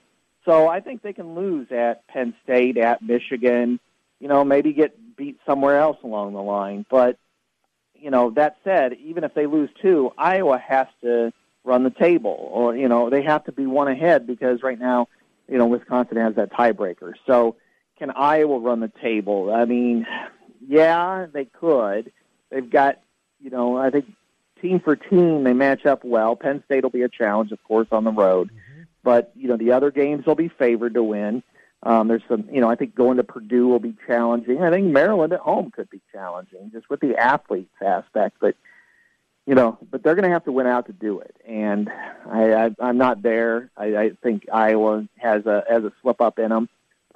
[0.45, 3.79] So I think they can lose at Penn State, at Michigan.
[4.19, 6.87] You know, maybe get beat somewhere else along the line.
[6.91, 7.19] But
[7.95, 11.33] you know, that said, even if they lose two, Iowa has to
[11.65, 15.09] run the table, or you know, they have to be one ahead because right now,
[15.49, 17.13] you know, Wisconsin has that tiebreaker.
[17.27, 17.57] So,
[17.99, 19.53] can Iowa run the table?
[19.53, 20.07] I mean,
[20.67, 22.13] yeah, they could.
[22.51, 23.01] They've got,
[23.41, 24.07] you know, I think
[24.61, 26.37] team for team they match up well.
[26.37, 28.51] Penn State will be a challenge, of course, on the road,
[29.03, 31.43] but you know, the other games will be favored to win.
[31.83, 34.63] Um, there's some, you know, I think going to Purdue will be challenging.
[34.63, 38.37] I think Maryland at home could be challenging, just with the athletes aspect.
[38.41, 38.57] But
[39.47, 41.37] you know, but they're going to have to win out to do it.
[41.47, 41.91] And
[42.31, 43.71] I, I, I'm not there.
[43.77, 46.69] I, I think Iowa has a has a slip up in them.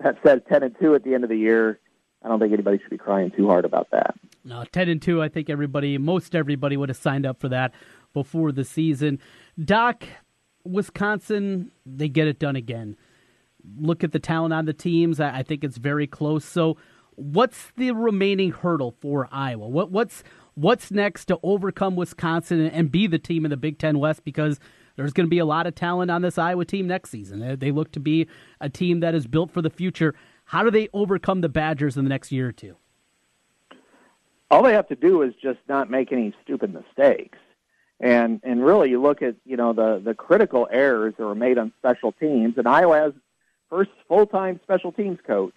[0.02, 1.78] That said, ten and two at the end of the year.
[2.22, 4.16] I don't think anybody should be crying too hard about that.
[4.44, 5.22] No, ten and two.
[5.22, 7.72] I think everybody, most everybody, would have signed up for that
[8.12, 9.20] before the season.
[9.62, 10.04] Doc,
[10.64, 12.96] Wisconsin, they get it done again.
[13.78, 15.20] Look at the talent on the teams.
[15.20, 16.44] I, I think it's very close.
[16.44, 16.76] So,
[17.14, 19.68] what's the remaining hurdle for Iowa?
[19.68, 20.22] What what's
[20.58, 24.24] what's next to overcome Wisconsin and be the team in the Big Ten West?
[24.24, 24.58] Because
[24.96, 27.38] there's going to be a lot of talent on this Iowa team next season.
[27.38, 28.26] They, they look to be
[28.60, 30.14] a team that is built for the future.
[30.46, 32.76] How do they overcome the Badgers in the next year or two?
[34.50, 37.38] All they have to do is just not make any stupid mistakes.
[38.00, 41.58] And and really, you look at you know the the critical errors that were made
[41.58, 43.12] on special teams, and Iowa has
[43.68, 45.54] first full time special teams coach,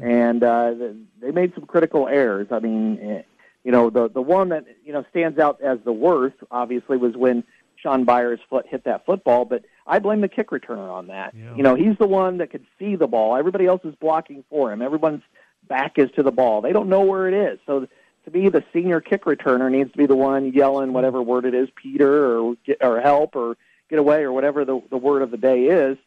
[0.00, 0.72] and uh,
[1.20, 2.46] they made some critical errors.
[2.52, 3.24] I mean,
[3.64, 7.14] you know the the one that you know stands out as the worst, obviously, was
[7.16, 7.44] when
[7.76, 9.44] Shaun Beyer's foot hit that football.
[9.44, 11.34] But I blame the kick returner on that.
[11.56, 13.36] You know, he's the one that could see the ball.
[13.36, 14.82] Everybody else is blocking for him.
[14.82, 15.22] Everyone's
[15.68, 16.60] back is to the ball.
[16.60, 17.58] They don't know where it is.
[17.66, 17.86] So
[18.24, 21.54] to me, the senior kick returner needs to be the one yelling whatever word it
[21.54, 23.56] is, Peter or get, or help or
[23.88, 25.98] get away or whatever the the word of the day is,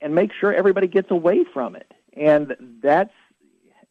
[0.00, 1.90] and make sure everybody gets away from it.
[2.14, 3.12] And that's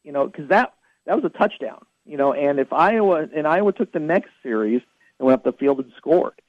[0.03, 0.73] you know because that
[1.05, 1.85] that was a touchdown.
[2.10, 4.82] You know, and if Iowa and Iowa took the next series
[5.20, 6.41] and went up the field and scored,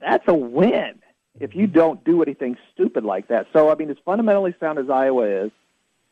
[0.00, 1.00] that's a win.
[1.40, 3.48] if you don't do anything stupid like that.
[3.52, 5.50] So I mean, as fundamentally sound as Iowa is,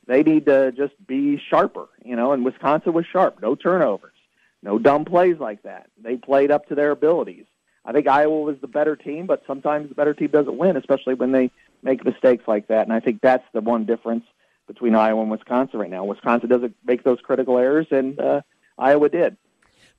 [0.06, 1.86] they need to just be sharper.
[2.04, 3.40] You know, and Wisconsin was sharp.
[3.40, 4.16] No turnovers,
[4.60, 5.88] no dumb plays like that.
[6.02, 7.46] They played up to their abilities.
[7.84, 11.14] I think Iowa was the better team, but sometimes the better team doesn't win, especially
[11.14, 11.50] when they
[11.82, 12.82] make mistakes like that.
[12.82, 14.24] And I think that's the one difference
[14.66, 16.04] between Iowa and Wisconsin right now.
[16.04, 18.40] Wisconsin doesn't make those critical errors, and uh,
[18.78, 19.36] Iowa did.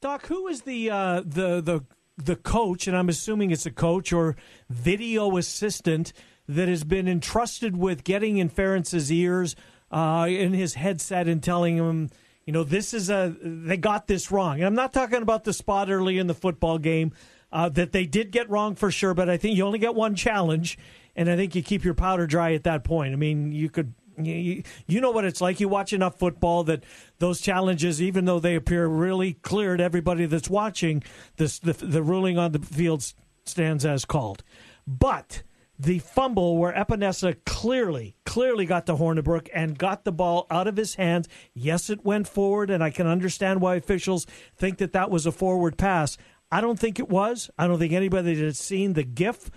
[0.02, 1.84] Doc, who is the uh, the the
[2.18, 2.88] the coach?
[2.88, 4.36] And I'm assuming it's a coach or
[4.70, 6.14] video assistant
[6.48, 9.56] that has been entrusted with getting in Ferentz's ears
[9.92, 12.10] uh, in his headset and telling him,
[12.46, 14.56] you know, this is a they got this wrong.
[14.56, 17.14] And I'm not talking about the spot early in the football game
[17.52, 20.16] uh, that they did get wrong for sure, but I think you only get one
[20.16, 20.78] challenge,
[21.16, 23.14] and I think you keep your powder dry at that point.
[23.14, 23.94] I mean, you could.
[24.18, 25.60] You, you know what it's like.
[25.60, 26.84] You watch enough football that
[27.20, 31.04] those challenges, even though they appear really clear to everybody that's watching,
[31.38, 33.14] this the, the ruling on the field
[33.46, 34.44] stands as called.
[34.88, 35.44] But
[35.78, 40.78] the fumble where Epenesa clearly, clearly got to Hornibrook and got the ball out of
[40.78, 41.28] his hands.
[41.54, 45.32] Yes, it went forward, and I can understand why officials think that that was a
[45.32, 46.18] forward pass.
[46.52, 47.50] I don't think it was.
[47.58, 49.50] I don't think anybody that has seen the GIF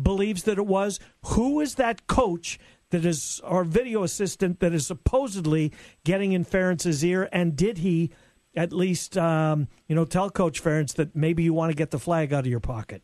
[0.00, 1.00] believes that it was.
[1.26, 2.58] Who is that coach
[2.94, 5.72] that is, our video assistant that is supposedly
[6.04, 7.28] getting in Ferentz's ear?
[7.32, 8.10] And did he
[8.54, 11.98] at least, um, you know, tell Coach Ferentz that maybe you want to get the
[11.98, 13.02] flag out of your pocket?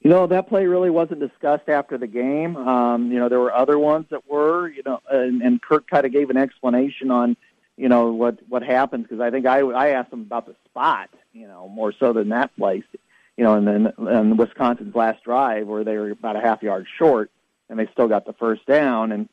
[0.00, 2.56] You know, that play really wasn't discussed after the game.
[2.58, 6.04] Um, you know, there were other ones that were, you know, and, and Kirk kind
[6.04, 7.38] of gave an explanation on,
[7.78, 11.08] you know, what, what happens because I think I, I asked him about the spot,
[11.32, 12.84] you know, more so than that place,
[13.38, 16.86] you know, and then in Wisconsin's last drive where they were about a half yard
[16.98, 17.30] short
[17.68, 19.12] and they still got the first down.
[19.12, 19.28] And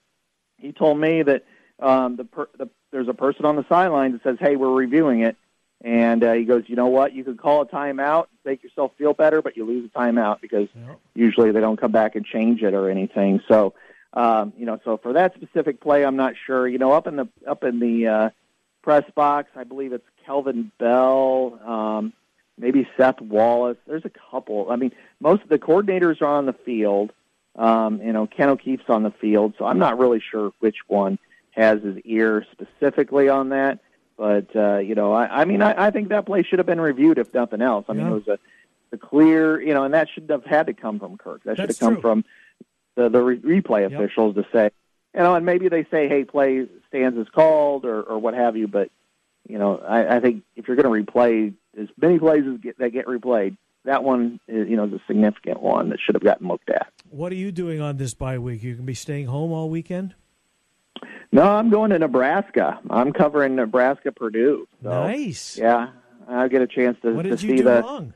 [0.58, 1.46] he told me that
[1.80, 5.22] um, the, per, the there's a person on the sideline that says, "Hey, we're reviewing
[5.22, 5.38] it,"
[5.82, 7.14] and uh, he goes, "You know what?
[7.14, 10.68] You could call a timeout, make yourself feel better, but you lose a timeout because
[10.76, 11.00] yep.
[11.16, 13.74] usually they don't come back and change it or anything." So,
[14.14, 16.68] um, you know, so for that specific play, I'm not sure.
[16.68, 18.30] You know, up in the up in the uh,
[18.82, 22.14] press box, I believe it's Kelvin Bell, um,
[22.58, 23.78] maybe Seth Wallace.
[23.88, 24.70] There's a couple.
[24.70, 27.12] I mean, most of the coordinators are on the field.
[27.56, 31.20] Um, you know, Ken O'Keefe's on the field, so I'm not really sure which one
[31.52, 33.80] has his ear specifically on that.
[34.18, 36.80] But uh, you know, I, I mean, I, I think that play should have been
[36.80, 37.86] reviewed if nothing else.
[37.90, 38.04] I yeah.
[38.04, 38.40] mean, it was a,
[38.94, 41.44] a clear, you know, and that should have had to come from Kirk.
[41.44, 42.02] That should have come true.
[42.02, 42.26] from
[42.96, 43.94] the the re- replay yep.
[43.94, 44.70] officials to say,
[45.16, 48.56] you know, and maybe they say, hey, play stands as called or or what have
[48.56, 48.68] you.
[48.68, 48.92] But
[49.48, 52.78] you know, I, I think if you're going to replay as many plays as get,
[52.78, 56.24] that get replayed, that one is, you know is a significant one that should have
[56.24, 56.88] gotten looked at.
[57.10, 58.64] What are you doing on this bye week?
[58.64, 60.16] You can be staying home all weekend.
[61.32, 62.80] No, I'm going to Nebraska.
[62.90, 64.68] I'm covering Nebraska Purdue.
[64.84, 65.58] So, nice.
[65.58, 65.90] Yeah,
[66.28, 67.82] I'll get a chance to, what to did see you do the.
[67.82, 68.14] Wrong?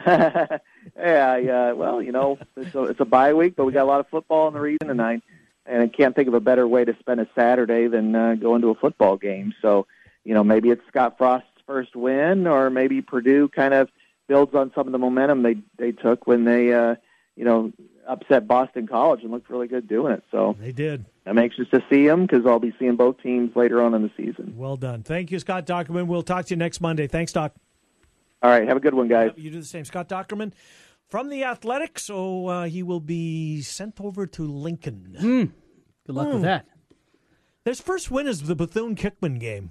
[0.06, 1.72] yeah, yeah.
[1.72, 4.08] Well, you know, it's a, it's a bye week, but we got a lot of
[4.08, 5.22] football in the region tonight,
[5.66, 8.62] and I can't think of a better way to spend a Saturday than uh, going
[8.62, 9.52] to a football game.
[9.60, 9.86] So,
[10.24, 13.90] you know, maybe it's Scott Frost's first win, or maybe Purdue kind of
[14.30, 16.94] builds on some of the momentum they they took when they, uh,
[17.34, 17.72] you know,
[18.06, 20.22] upset Boston College and looked really good doing it.
[20.30, 21.04] So they did.
[21.26, 24.10] I'm anxious to see them because I'll be seeing both teams later on in the
[24.16, 24.54] season.
[24.56, 25.02] Well done.
[25.02, 26.06] Thank you, Scott Dochterman.
[26.06, 27.08] We'll talk to you next Monday.
[27.08, 27.54] Thanks, Doc.
[28.40, 28.66] All right.
[28.68, 29.32] Have a good one, guys.
[29.36, 29.84] You do the same.
[29.84, 30.52] Scott Dochterman
[31.08, 32.04] from the Athletics.
[32.04, 35.16] So uh, he will be sent over to Lincoln.
[35.20, 35.52] Mm.
[36.06, 36.34] Good luck mm.
[36.34, 36.66] with that.
[37.64, 39.70] His first win is the Bethune Cookman game.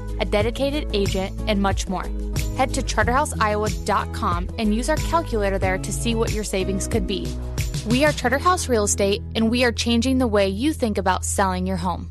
[0.19, 2.05] a dedicated agent, and much more.
[2.57, 7.33] Head to charterhouseiowa.com and use our calculator there to see what your savings could be.
[7.87, 11.65] We are Charterhouse Real Estate, and we are changing the way you think about selling
[11.65, 12.10] your home.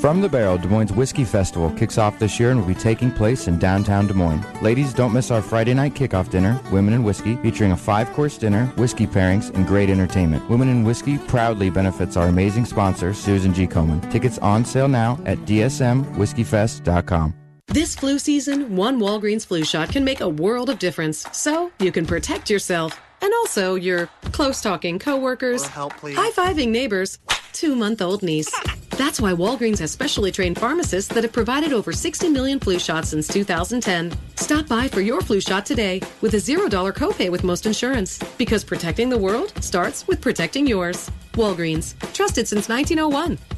[0.00, 3.10] From the Barrel, Des Moines Whiskey Festival kicks off this year and will be taking
[3.10, 4.44] place in downtown Des Moines.
[4.62, 8.66] Ladies, don't miss our Friday night kickoff dinner, Women in Whiskey, featuring a five-course dinner,
[8.76, 10.48] whiskey pairings, and great entertainment.
[10.48, 13.66] Women in Whiskey proudly benefits our amazing sponsor, Susan G.
[13.66, 14.08] Komen.
[14.12, 17.34] Tickets on sale now at dsmwhiskeyfest.com.
[17.66, 21.26] This flu season, one Walgreens flu shot can make a world of difference.
[21.32, 27.18] So you can protect yourself and also your close talking coworkers, high fiving neighbors,
[27.58, 28.54] two month old niece.
[28.90, 33.10] That's why Walgreens has specially trained pharmacists that have provided over 60 million flu shots
[33.10, 34.12] since 2010.
[34.36, 38.18] Stop by for your flu shot today with a $0 copay with most insurance.
[38.38, 41.10] Because protecting the world starts with protecting yours.
[41.32, 43.57] Walgreens, trusted since 1901.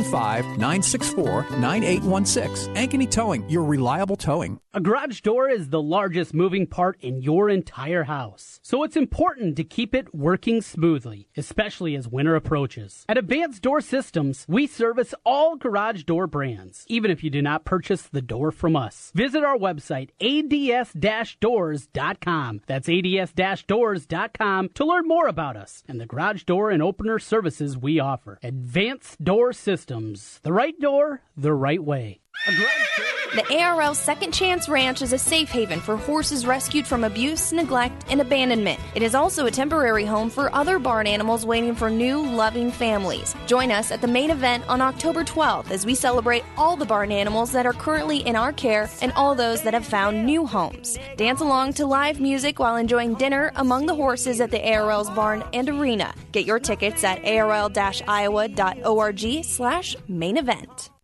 [0.03, 2.73] 964 9816.
[2.75, 4.59] Ankeny Towing, your reliable towing.
[4.73, 8.59] A garage door is the largest moving part in your entire house.
[8.63, 13.05] So it's important to keep it working smoothly, especially as winter approaches.
[13.09, 17.65] At Advanced Door Systems, we service all garage door brands, even if you do not
[17.65, 19.11] purchase the door from us.
[19.13, 20.91] Visit our website, ads-doors.com.
[22.65, 27.99] That's ads-doors.com to learn more about us and the garage door and opener services we
[27.99, 28.39] offer.
[28.41, 29.90] Advanced Door Systems.
[30.43, 32.21] The right door, the right way.
[32.47, 38.03] The ARL Second Chance Ranch is a safe haven for horses rescued from abuse, neglect,
[38.09, 38.79] and abandonment.
[38.93, 43.35] It is also a temporary home for other barn animals waiting for new, loving families.
[43.45, 47.11] Join us at the main event on October 12th as we celebrate all the barn
[47.11, 50.97] animals that are currently in our care and all those that have found new homes.
[51.15, 55.43] Dance along to live music while enjoying dinner among the horses at the ARL's barn
[55.53, 56.13] and arena.
[56.31, 57.73] Get your tickets at arl-iowa.org
[59.45, 60.90] slash main event.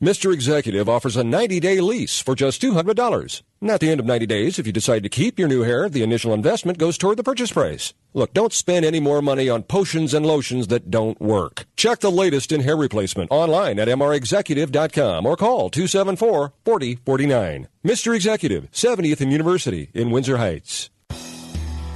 [0.00, 0.30] Mr.
[0.30, 3.42] Executive offers a 90 day lease for just $200.
[3.62, 5.88] And at the end of 90 days, if you decide to keep your new hair,
[5.88, 7.94] the initial investment goes toward the purchase price.
[8.12, 11.64] Look, don't spend any more money on potions and lotions that don't work.
[11.76, 17.68] Check the latest in hair replacement online at mrexecutive.com or call 274 4049.
[17.82, 18.14] Mr.
[18.14, 20.90] Executive, 70th and University in Windsor Heights.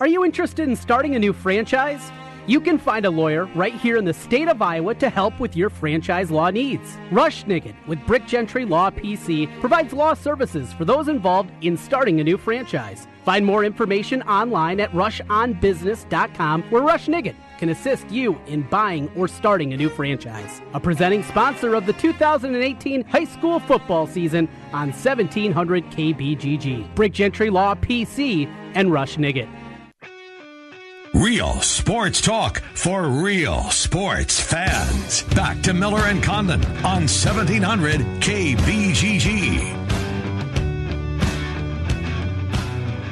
[0.00, 2.10] Are you interested in starting a new franchise?
[2.48, 5.54] You can find a lawyer right here in the state of Iowa to help with
[5.54, 6.98] your franchise law needs.
[7.12, 12.18] Rush Nigut with Brick Gentry Law PC provides law services for those involved in starting
[12.18, 13.06] a new franchise.
[13.24, 19.28] Find more information online at rushonbusiness.com where Rush Nigut can assist you in buying or
[19.28, 20.60] starting a new franchise.
[20.74, 26.96] A presenting sponsor of the 2018 high school football season on 1700 KBGG.
[26.96, 29.48] Brick Gentry Law PC and Rush Nigut.
[31.14, 35.22] Real sports talk for real sports fans.
[35.32, 39.60] Back to Miller and Condon on 1700 KBGG.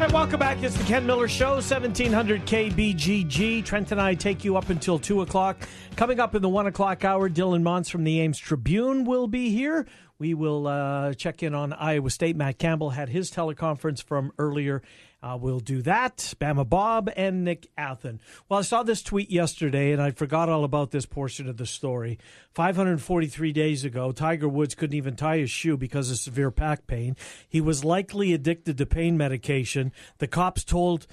[0.00, 0.60] And welcome back.
[0.64, 3.64] It's the Ken Miller Show, 1700 KBGG.
[3.64, 5.56] Trent and I take you up until 2 o'clock.
[5.94, 9.50] Coming up in the 1 o'clock hour, Dylan Montz from the Ames Tribune will be
[9.50, 9.86] here.
[10.18, 12.34] We will uh, check in on Iowa State.
[12.34, 14.82] Matt Campbell had his teleconference from earlier
[15.22, 16.34] uh, we'll do that.
[16.40, 18.18] Bama Bob and Nick Athan.
[18.48, 21.66] Well, I saw this tweet yesterday and I forgot all about this portion of the
[21.66, 22.18] story.
[22.54, 27.16] 543 days ago, Tiger Woods couldn't even tie his shoe because of severe back pain.
[27.48, 29.92] He was likely addicted to pain medication.
[30.18, 31.06] The cops told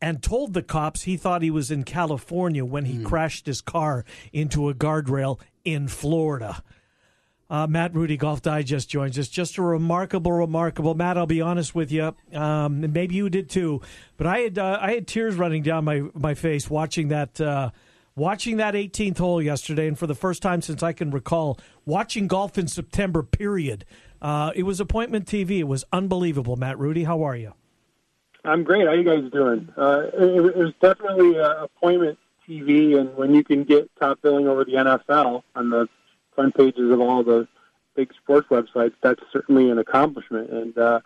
[0.00, 3.04] and told the cops he thought he was in California when he mm.
[3.04, 6.62] crashed his car into a guardrail in Florida.
[7.50, 9.26] Uh, Matt Rudy Golf Digest joins us.
[9.26, 10.94] Just a remarkable, remarkable.
[10.94, 12.14] Matt, I'll be honest with you.
[12.32, 13.82] Um, maybe you did too,
[14.16, 17.70] but I had uh, I had tears running down my my face watching that uh,
[18.14, 22.28] watching that 18th hole yesterday, and for the first time since I can recall, watching
[22.28, 23.24] golf in September.
[23.24, 23.84] Period.
[24.22, 25.58] Uh, it was appointment TV.
[25.58, 26.54] It was unbelievable.
[26.54, 27.54] Matt Rudy, how are you?
[28.44, 28.86] I'm great.
[28.86, 29.68] How you guys doing?
[29.76, 34.64] Uh, it, it, was definitely appointment TV, and when you can get top billing over
[34.64, 35.88] the NFL on the
[36.34, 37.48] front pages of all the
[37.96, 40.50] big sports websites, that's certainly an accomplishment.
[40.50, 41.00] And uh,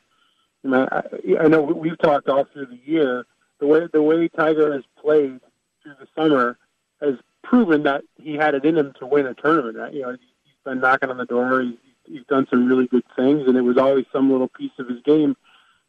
[0.63, 1.03] you know, I,
[1.41, 3.27] I know we've talked all through the year.
[3.61, 5.41] The way the way Tiger has played
[5.83, 6.59] through the summer
[7.01, 9.95] has proven that he had it in him to win a tournament.
[9.95, 11.63] You know, he's been knocking on the door.
[11.63, 14.89] He's, he's done some really good things, and it was always some little piece of
[14.89, 15.37] his game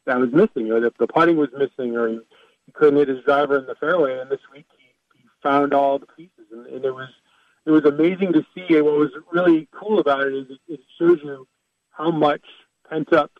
[0.04, 2.20] that was missing, or that the putting was missing, or he,
[2.66, 4.18] he couldn't hit his driver in the fairway.
[4.18, 7.08] And this week he, he found all the pieces, and, and it was
[7.66, 8.76] it was amazing to see.
[8.76, 11.46] And what was really cool about it is it, shows you
[11.90, 12.42] how much
[12.88, 13.32] pent up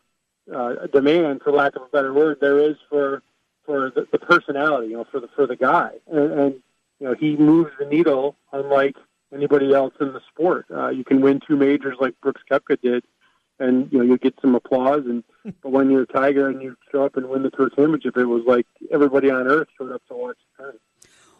[0.54, 3.22] uh, demand, for lack of a better word, there is for
[3.64, 6.54] for the, the personality, you know, for the for the guy, and, and
[7.00, 8.96] you know he moves the needle unlike
[9.34, 10.66] anybody else in the sport.
[10.70, 13.04] Uh, you can win two majors like Brooks Koepka did,
[13.58, 15.02] and you know you'll get some applause.
[15.04, 15.24] And
[15.62, 18.26] but when you're a Tiger and you show up and win the tour championship, it
[18.26, 20.82] was like everybody on earth showed up to watch the tournament.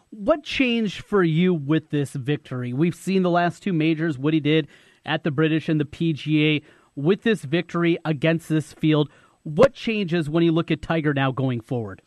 [0.09, 2.73] What changed for you with this victory?
[2.73, 4.67] We've seen the last two majors, what he did
[5.05, 6.63] at the British and the PGA.
[6.95, 9.09] With this victory against this field,
[9.43, 12.01] what changes when you look at Tiger now going forward?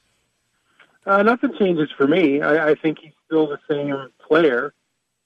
[1.06, 2.40] Uh, nothing changes for me.
[2.40, 4.74] I, I think he's still the same player.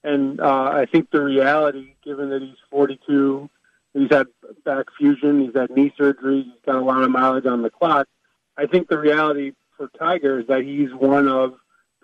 [0.03, 3.49] And uh, I think the reality, given that he's 42,
[3.93, 4.27] he's had
[4.63, 8.07] back fusion, he's had knee surgery, he's got a lot of mileage on the clock.
[8.57, 11.55] I think the reality for Tiger is that he's one of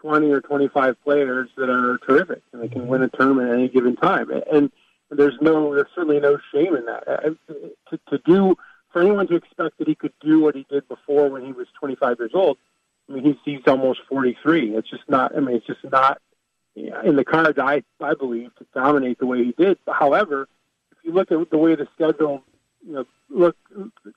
[0.02, 3.70] 20 or 25 players that are terrific and they can win a tournament at any
[3.70, 4.32] given time.
[4.52, 4.72] And
[5.10, 7.06] there's no, there's certainly no shame in that.
[7.90, 8.56] To, to do,
[8.92, 11.68] for anyone to expect that he could do what he did before when he was
[11.80, 12.58] 25 years old,
[13.10, 14.76] I mean, he's, he's almost 43.
[14.76, 16.20] It's just not, I mean, it's just not
[16.76, 19.78] in the cards, I, I believe, to dominate the way he did.
[19.88, 20.48] However,
[20.92, 22.44] if you look at the way the schedule,
[22.86, 23.58] you know, look,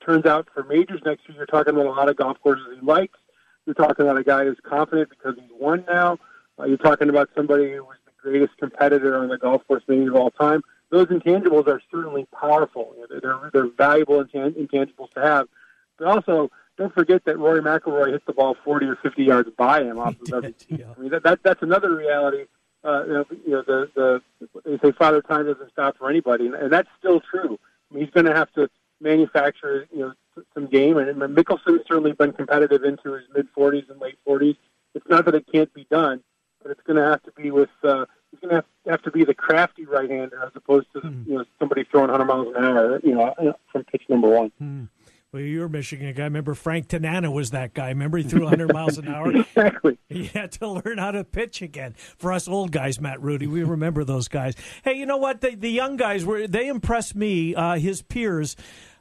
[0.05, 2.85] turns out for majors next year, you're talking about a lot of golf courses he
[2.85, 3.17] likes
[3.65, 6.17] you're talking about a guy who's confident because he's won now.
[6.59, 10.05] Uh, you're talking about somebody who was the greatest competitor on the golf course maybe
[10.05, 10.61] of all time.
[10.91, 12.93] Those intangibles are certainly powerful.
[12.95, 15.47] You know, they're they're valuable intangibles to have.
[15.97, 19.83] But also, don't forget that Rory McIlroy hit the ball 40 or 50 yards by
[19.83, 20.55] him off of every.
[20.69, 20.85] Yeah.
[20.95, 22.45] I mean, that, that that's another reality.
[22.83, 26.45] Uh, you know, you know the the they say father time doesn't stop for anybody,
[26.45, 27.59] and, and that's still true.
[27.89, 28.69] I mean, he's going to have to
[29.01, 30.13] manufacture you know
[30.53, 30.97] some game.
[30.97, 34.57] And Mickelson's certainly been competitive into his mid 40s and late 40s.
[34.93, 36.21] It's not that it can't be done,
[36.61, 37.69] but it's going to have to be with.
[37.83, 41.27] Uh, he's going to have, have to be the crafty right-hander as opposed to mm.
[41.27, 42.99] you know somebody throwing 100 miles an hour.
[43.03, 44.51] You know, from pitch number one.
[44.61, 44.89] Mm.
[45.35, 46.23] Well, you're Michigan guy.
[46.23, 47.89] Remember Frank Tanana was that guy.
[47.89, 49.33] Remember he threw 100 miles an hour.
[49.35, 49.97] Exactly.
[50.07, 51.93] He had to learn how to pitch again.
[52.17, 54.55] For us old guys, Matt Rudy, we remember those guys.
[54.85, 55.41] Hey, you know what?
[55.41, 57.53] The, the young guys were they impressed me.
[57.53, 58.55] Uh, his peers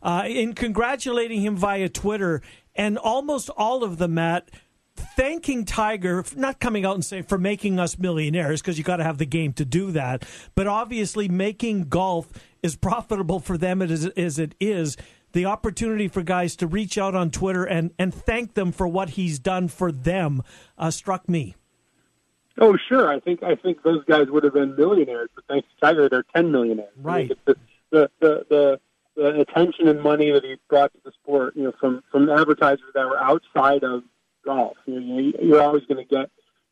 [0.04, 2.42] uh, in congratulating him via Twitter,
[2.76, 4.50] and almost all of them, Matt,
[4.94, 9.04] thanking Tiger, not coming out and saying for making us millionaires, because you got to
[9.04, 10.24] have the game to do that,
[10.54, 12.30] but obviously making golf
[12.62, 14.96] as profitable for them as, as it is.
[15.32, 19.10] The opportunity for guys to reach out on Twitter and, and thank them for what
[19.10, 20.44] he's done for them
[20.78, 21.56] uh, struck me.
[22.56, 23.10] Oh, sure.
[23.12, 26.24] I think I think those guys would have been millionaires, but thanks to Tiger, they're
[26.36, 26.92] ten millionaires.
[26.96, 27.32] Right.
[27.46, 27.56] the,
[27.90, 28.80] the, the, the
[29.16, 32.92] the attention and money that he brought to the sport, you know, from from advertisers
[32.94, 34.02] that were outside of
[34.44, 34.76] golf.
[34.86, 36.30] You know, you're always going to get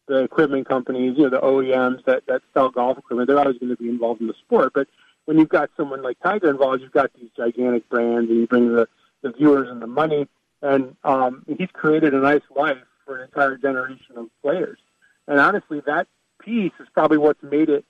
[0.08, 3.28] the equipment companies, you know, the OEMs that that sell golf equipment.
[3.28, 4.72] They're always going to be involved in the sport.
[4.74, 4.88] But
[5.24, 8.74] when you've got someone like Tiger involved, you've got these gigantic brands, and you bring
[8.74, 8.88] the
[9.22, 10.28] the viewers and the money.
[10.62, 14.78] And um, he's created a nice life for an entire generation of players.
[15.26, 16.06] And honestly, that
[16.40, 17.84] piece is probably what's made it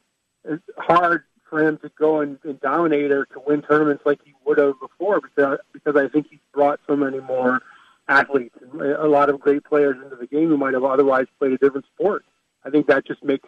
[0.76, 4.56] hard for him to go and, and dominate or to win tournaments like he would
[4.56, 7.60] have before because because I think he's brought so many more
[8.08, 11.58] athletes a lot of great players into the game who might have otherwise played a
[11.58, 12.24] different sport.
[12.64, 13.46] I think that just makes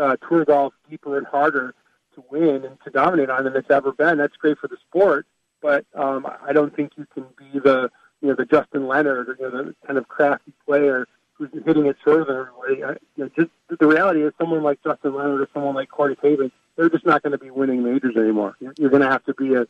[0.00, 1.74] uh, tour golf deeper and harder
[2.14, 4.18] to win and to dominate on than it's ever been.
[4.18, 5.26] That's great for the sport,
[5.60, 7.90] but um, I don't think you can be the
[8.20, 11.86] you know the Justin Leonard or you know the kind of crafty player who's hitting
[11.86, 12.84] it further everybody.
[12.84, 16.14] I, you know, just the reality is, someone like Justin Leonard or someone like Corey
[16.14, 18.56] Pavin, they're just not going to be winning majors anymore.
[18.58, 19.66] You're, you're going to have to be a,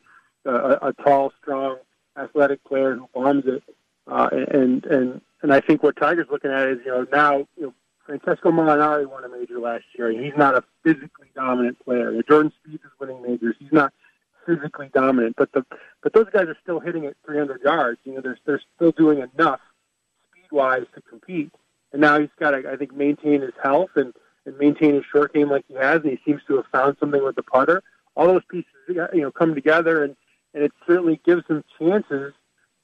[0.49, 1.79] a a tall, strong,
[2.17, 3.65] athletic player who bombs it.
[4.07, 7.63] Uh, and and and I think what Tiger's looking at is you know now you
[7.65, 7.75] know
[8.07, 10.11] Francesco Molinari won a major last year.
[10.13, 12.13] He's not a physically dominant player.
[12.29, 13.57] Jordan Spieth is winning majors.
[13.59, 13.93] He's not
[14.47, 15.67] physically dominant, but the
[16.05, 17.99] but those guys are still hitting it 300 yards.
[18.05, 19.61] You know, they're they're still doing enough
[20.31, 21.51] speed wise to compete.
[21.93, 24.15] And now he's got to, I think, maintain his health and
[24.47, 26.01] and maintain his short game like he has.
[26.03, 27.83] And he seems to have found something with the putter.
[28.17, 30.17] All those pieces, you know, come together, and
[30.53, 32.33] and it certainly gives him chances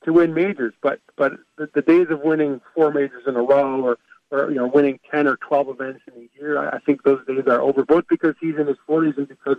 [0.05, 0.75] to win majors.
[0.83, 3.99] But but the, the days of winning four majors in a row or
[4.31, 7.25] or you know winning ten or twelve events in a year, I, I think those
[7.27, 7.85] days are over.
[7.85, 9.57] Both because he's in his forties and because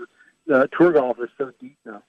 [0.53, 2.01] uh, tour golf is so deep now.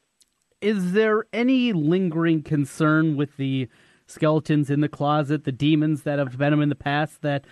[0.61, 3.69] Is there any lingering concern with the
[4.07, 7.45] skeletons in the closet, the demons that have been him in the past that?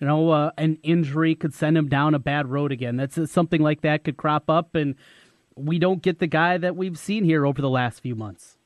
[0.00, 2.96] You know, uh, an injury could send him down a bad road again.
[2.96, 4.94] That's uh, something like that could crop up, and
[5.56, 8.56] we don't get the guy that we've seen here over the last few months.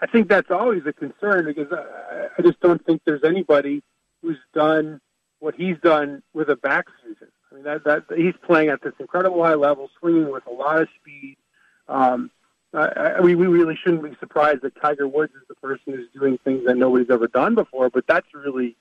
[0.00, 3.82] I think that's always a concern because I, I just don't think there's anybody
[4.22, 5.00] who's done
[5.38, 7.28] what he's done with a back fusion.
[7.50, 10.82] I mean, that, that he's playing at this incredible high level, swinging with a lot
[10.82, 11.36] of speed.
[11.88, 12.30] Um,
[12.74, 12.86] I,
[13.18, 16.38] I, we, we really shouldn't be surprised that Tiger Woods is the person who's doing
[16.44, 18.76] things that nobody's ever done before, but that's really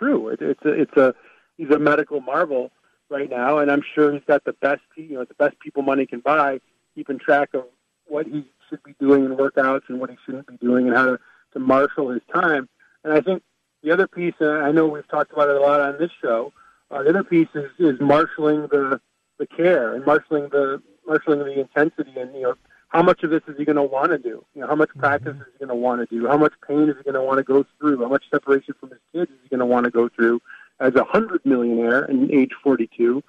[0.00, 0.28] true.
[0.28, 1.14] It, it's a, it's a,
[1.56, 2.70] he's a medical marvel
[3.10, 6.06] right now, and I'm sure he's got the best, you know, the best people money
[6.06, 6.60] can buy,
[6.94, 7.64] keeping track of
[8.06, 11.04] what he should be doing in workouts and what he shouldn't be doing, and how
[11.04, 11.18] to,
[11.52, 12.68] to marshal his time.
[13.04, 13.42] And I think
[13.82, 16.52] the other piece, and I know we've talked about it a lot on this show,
[16.90, 19.00] uh, the other piece is, is marshaling the
[19.38, 22.54] the care and marshaling the marshaling the intensity, and you know
[22.90, 24.44] how much of this is he going to want to do?
[24.54, 26.26] You know, how much practice is he going to want to do?
[26.26, 28.02] How much pain is he going to want to go through?
[28.02, 30.42] How much separation from his kids is he going to want to go through
[30.80, 33.02] as a hundred millionaire in age 42?
[33.02, 33.22] You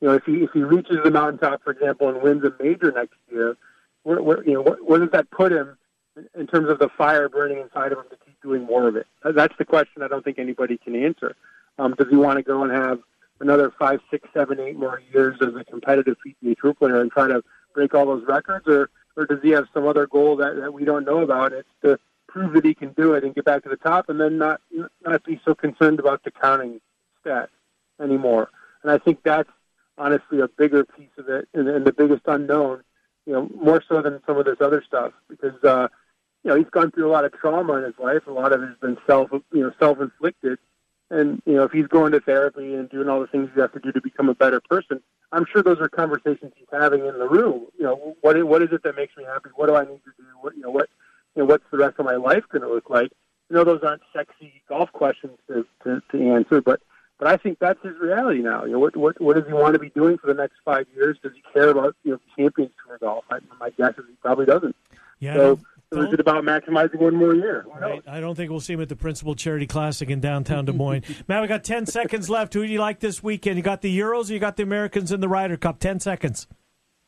[0.00, 3.16] know, if he if he reaches the mountaintop, for example, and wins a major next
[3.30, 3.56] year,
[4.04, 5.76] where, where you know where, where does that put him
[6.38, 9.08] in terms of the fire burning inside of him to keep doing more of it?
[9.24, 11.34] That's the question I don't think anybody can answer.
[11.80, 13.00] Um, does he want to go and have
[13.40, 17.26] another five, six, seven, eight more years as a competitive PGA Tour player and try
[17.26, 17.42] to
[17.74, 20.84] break all those records, or or does he have some other goal that, that we
[20.84, 21.52] don't know about?
[21.52, 21.98] It's to
[22.28, 24.60] prove that he can do it and get back to the top, and then not
[25.04, 26.80] not be so concerned about the counting
[27.24, 27.48] stats
[28.00, 28.48] anymore.
[28.82, 29.50] And I think that's
[29.98, 32.84] honestly a bigger piece of it, and, and the biggest unknown.
[33.26, 35.88] You know, more so than some of this other stuff, because uh,
[36.44, 38.22] you know he's gone through a lot of trauma in his life.
[38.28, 40.58] A lot of it has been self, you know, self inflicted.
[41.10, 43.72] And you know, if he's going to therapy and doing all the things you have
[43.72, 45.00] to do to become a better person,
[45.32, 47.66] I'm sure those are conversations he's having in the room.
[47.78, 49.50] You know, what is, what is it that makes me happy?
[49.54, 50.24] What do I need to do?
[50.40, 50.88] What you know, what
[51.34, 53.10] you know, what's the rest of my life going to look like?
[53.48, 56.80] You know, those aren't sexy golf questions to, to, to answer, but
[57.18, 58.64] but I think that's his reality now.
[58.64, 60.86] You know, what what what does he want to be doing for the next five
[60.94, 61.18] years?
[61.22, 63.24] Does he care about you know Champions Tour golf?
[63.30, 64.76] I, my guess is he probably doesn't.
[65.18, 65.34] Yeah.
[65.34, 65.60] So,
[65.92, 67.64] so is it about maximizing one more year?
[67.80, 68.02] Right.
[68.06, 71.02] I don't think we'll see him at the Principal Charity Classic in downtown Des Moines.
[71.28, 72.52] Matt, we got 10 seconds left.
[72.54, 73.56] Who do you like this weekend?
[73.56, 75.78] You got the Euros or you got the Americans in the Ryder Cup?
[75.78, 76.46] 10 seconds.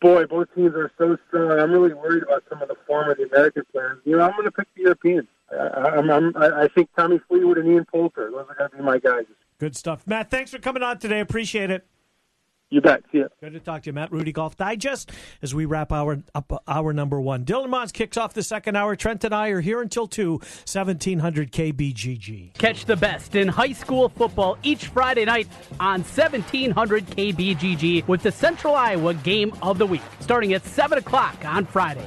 [0.01, 1.59] Boy, both teams are so strong.
[1.59, 3.99] I'm really worried about some of the form of the American players.
[4.05, 5.26] You know, I'm going to pick the Europeans.
[5.53, 8.31] I, I'm, I'm, I think Tommy Fleetwood and Ian Poulter.
[8.31, 9.24] Those are going to be my guys.
[9.59, 10.07] Good stuff.
[10.07, 11.20] Matt, thanks for coming on today.
[11.20, 11.87] Appreciate it.
[12.71, 13.03] You bet.
[13.11, 13.25] See ya.
[13.41, 15.11] Good to talk to you, Matt Rudy Golf Digest,
[15.43, 17.45] as we wrap our up hour number one.
[17.45, 18.95] Dylan Montz kicks off the second hour.
[18.95, 22.55] Trent and I are here until 2, 1700 KBGG.
[22.55, 25.49] Catch the best in high school football each Friday night
[25.81, 31.45] on 1700 KBGG with the Central Iowa Game of the Week, starting at 7 o'clock
[31.45, 32.07] on Fridays.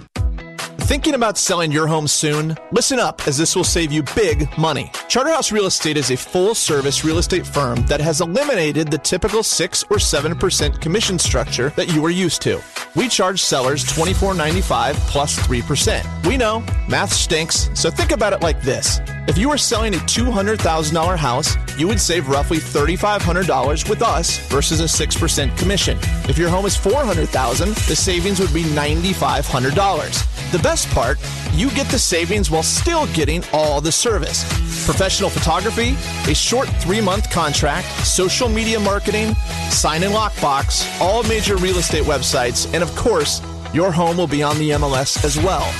[0.91, 2.57] Thinking about selling your home soon?
[2.73, 4.91] Listen up, as this will save you big money.
[5.07, 9.41] Charterhouse Real Estate is a full service real estate firm that has eliminated the typical
[9.41, 12.61] 6 or 7% commission structure that you are used to.
[12.93, 16.27] We charge sellers $24.95 plus 3%.
[16.27, 18.99] We know, math stinks, so think about it like this.
[19.27, 24.79] If you were selling a $200,000 house, you would save roughly $3,500 with us versus
[24.79, 25.97] a 6% commission.
[26.27, 30.51] If your home is 400,000, the savings would be $9,500.
[30.51, 31.19] The best part,
[31.53, 34.43] you get the savings while still getting all the service.
[34.85, 35.95] Professional photography,
[36.29, 39.35] a short three month contract, social media marketing,
[39.69, 43.39] sign and lockbox, all major real estate websites, and of course,
[43.71, 45.71] your home will be on the MLS as well.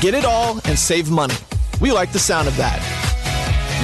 [0.00, 1.36] Get it all and save money.
[1.80, 2.80] We like the sound of that.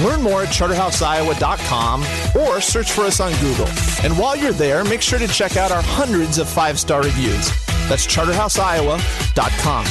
[0.03, 2.01] Learn more at charterhouseiowa.com
[2.41, 3.67] or search for us on Google.
[4.03, 7.49] And while you're there, make sure to check out our hundreds of five star reviews.
[7.87, 9.85] That's charterhouseiowa.com.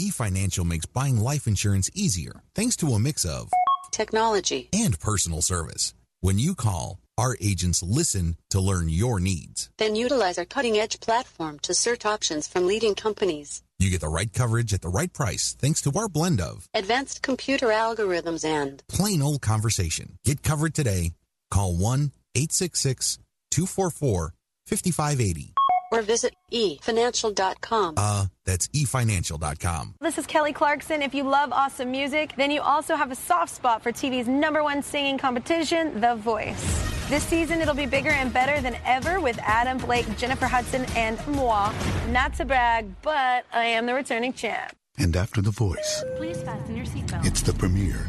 [0.00, 3.50] eFinancial makes buying life insurance easier thanks to a mix of
[3.90, 5.94] technology and personal service.
[6.20, 9.70] When you call, our agents listen to learn your needs.
[9.78, 13.62] Then utilize our cutting edge platform to search options from leading companies.
[13.78, 17.22] You get the right coverage at the right price thanks to our blend of advanced
[17.22, 20.18] computer algorithms and plain old conversation.
[20.24, 21.12] Get covered today.
[21.52, 23.18] Call 1 866
[23.52, 24.34] 244
[24.66, 25.54] 5580.
[25.90, 27.94] Or visit efinancial.com.
[27.96, 29.94] Uh, that's efinancial.com.
[30.00, 31.00] This is Kelly Clarkson.
[31.00, 34.62] If you love awesome music, then you also have a soft spot for TV's number
[34.62, 36.87] one singing competition, The Voice.
[37.08, 41.18] This season, it'll be bigger and better than ever with Adam Blake, Jennifer Hudson, and
[41.28, 41.72] moi.
[42.10, 44.72] Not to brag, but I am the returning champ.
[44.98, 47.24] And after The Voice, Please fasten your seatbelt.
[47.26, 48.06] it's the premiere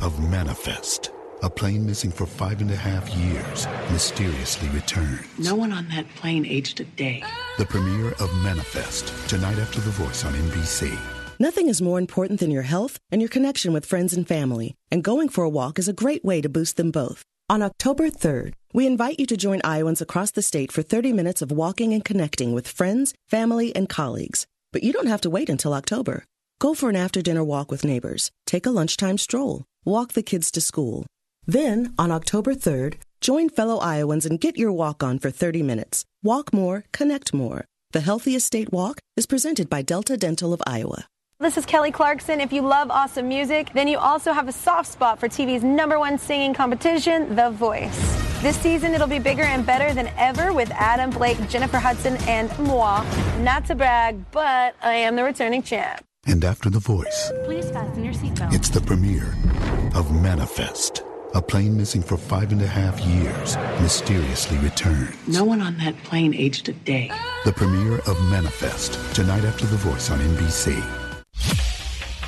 [0.00, 1.12] of Manifest.
[1.44, 5.24] A plane missing for five and a half years mysteriously returns.
[5.38, 7.22] No one on that plane aged a day.
[7.58, 10.96] The premiere of Manifest, tonight after The Voice on NBC.
[11.38, 15.04] Nothing is more important than your health and your connection with friends and family, and
[15.04, 17.24] going for a walk is a great way to boost them both.
[17.52, 21.42] On October 3rd, we invite you to join Iowans across the state for 30 minutes
[21.42, 24.46] of walking and connecting with friends, family, and colleagues.
[24.72, 26.24] But you don't have to wait until October.
[26.60, 30.50] Go for an after dinner walk with neighbors, take a lunchtime stroll, walk the kids
[30.52, 31.04] to school.
[31.44, 36.06] Then, on October 3rd, join fellow Iowans and get your walk on for 30 minutes.
[36.22, 37.66] Walk more, connect more.
[37.90, 41.04] The Healthiest State Walk is presented by Delta Dental of Iowa.
[41.42, 42.40] This is Kelly Clarkson.
[42.40, 45.98] If you love awesome music, then you also have a soft spot for TV's number
[45.98, 47.98] one singing competition, The Voice.
[48.42, 52.56] This season, it'll be bigger and better than ever with Adam Blake, Jennifer Hudson, and
[52.60, 53.04] moi.
[53.40, 56.04] Not to brag, but I am the returning champ.
[56.28, 58.54] And after The Voice, Please fasten your seatbelt.
[58.54, 59.34] it's the premiere
[59.96, 61.02] of Manifest.
[61.34, 65.16] A plane missing for five and a half years mysteriously returns.
[65.26, 67.10] No one on that plane aged a day.
[67.44, 71.01] The premiere of Manifest, tonight after The Voice on NBC.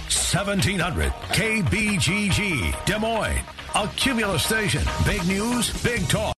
[0.08, 3.42] 1700 KBGG, Des Moines.
[3.74, 4.82] A Cumulus station.
[5.04, 6.32] Big news, big talk.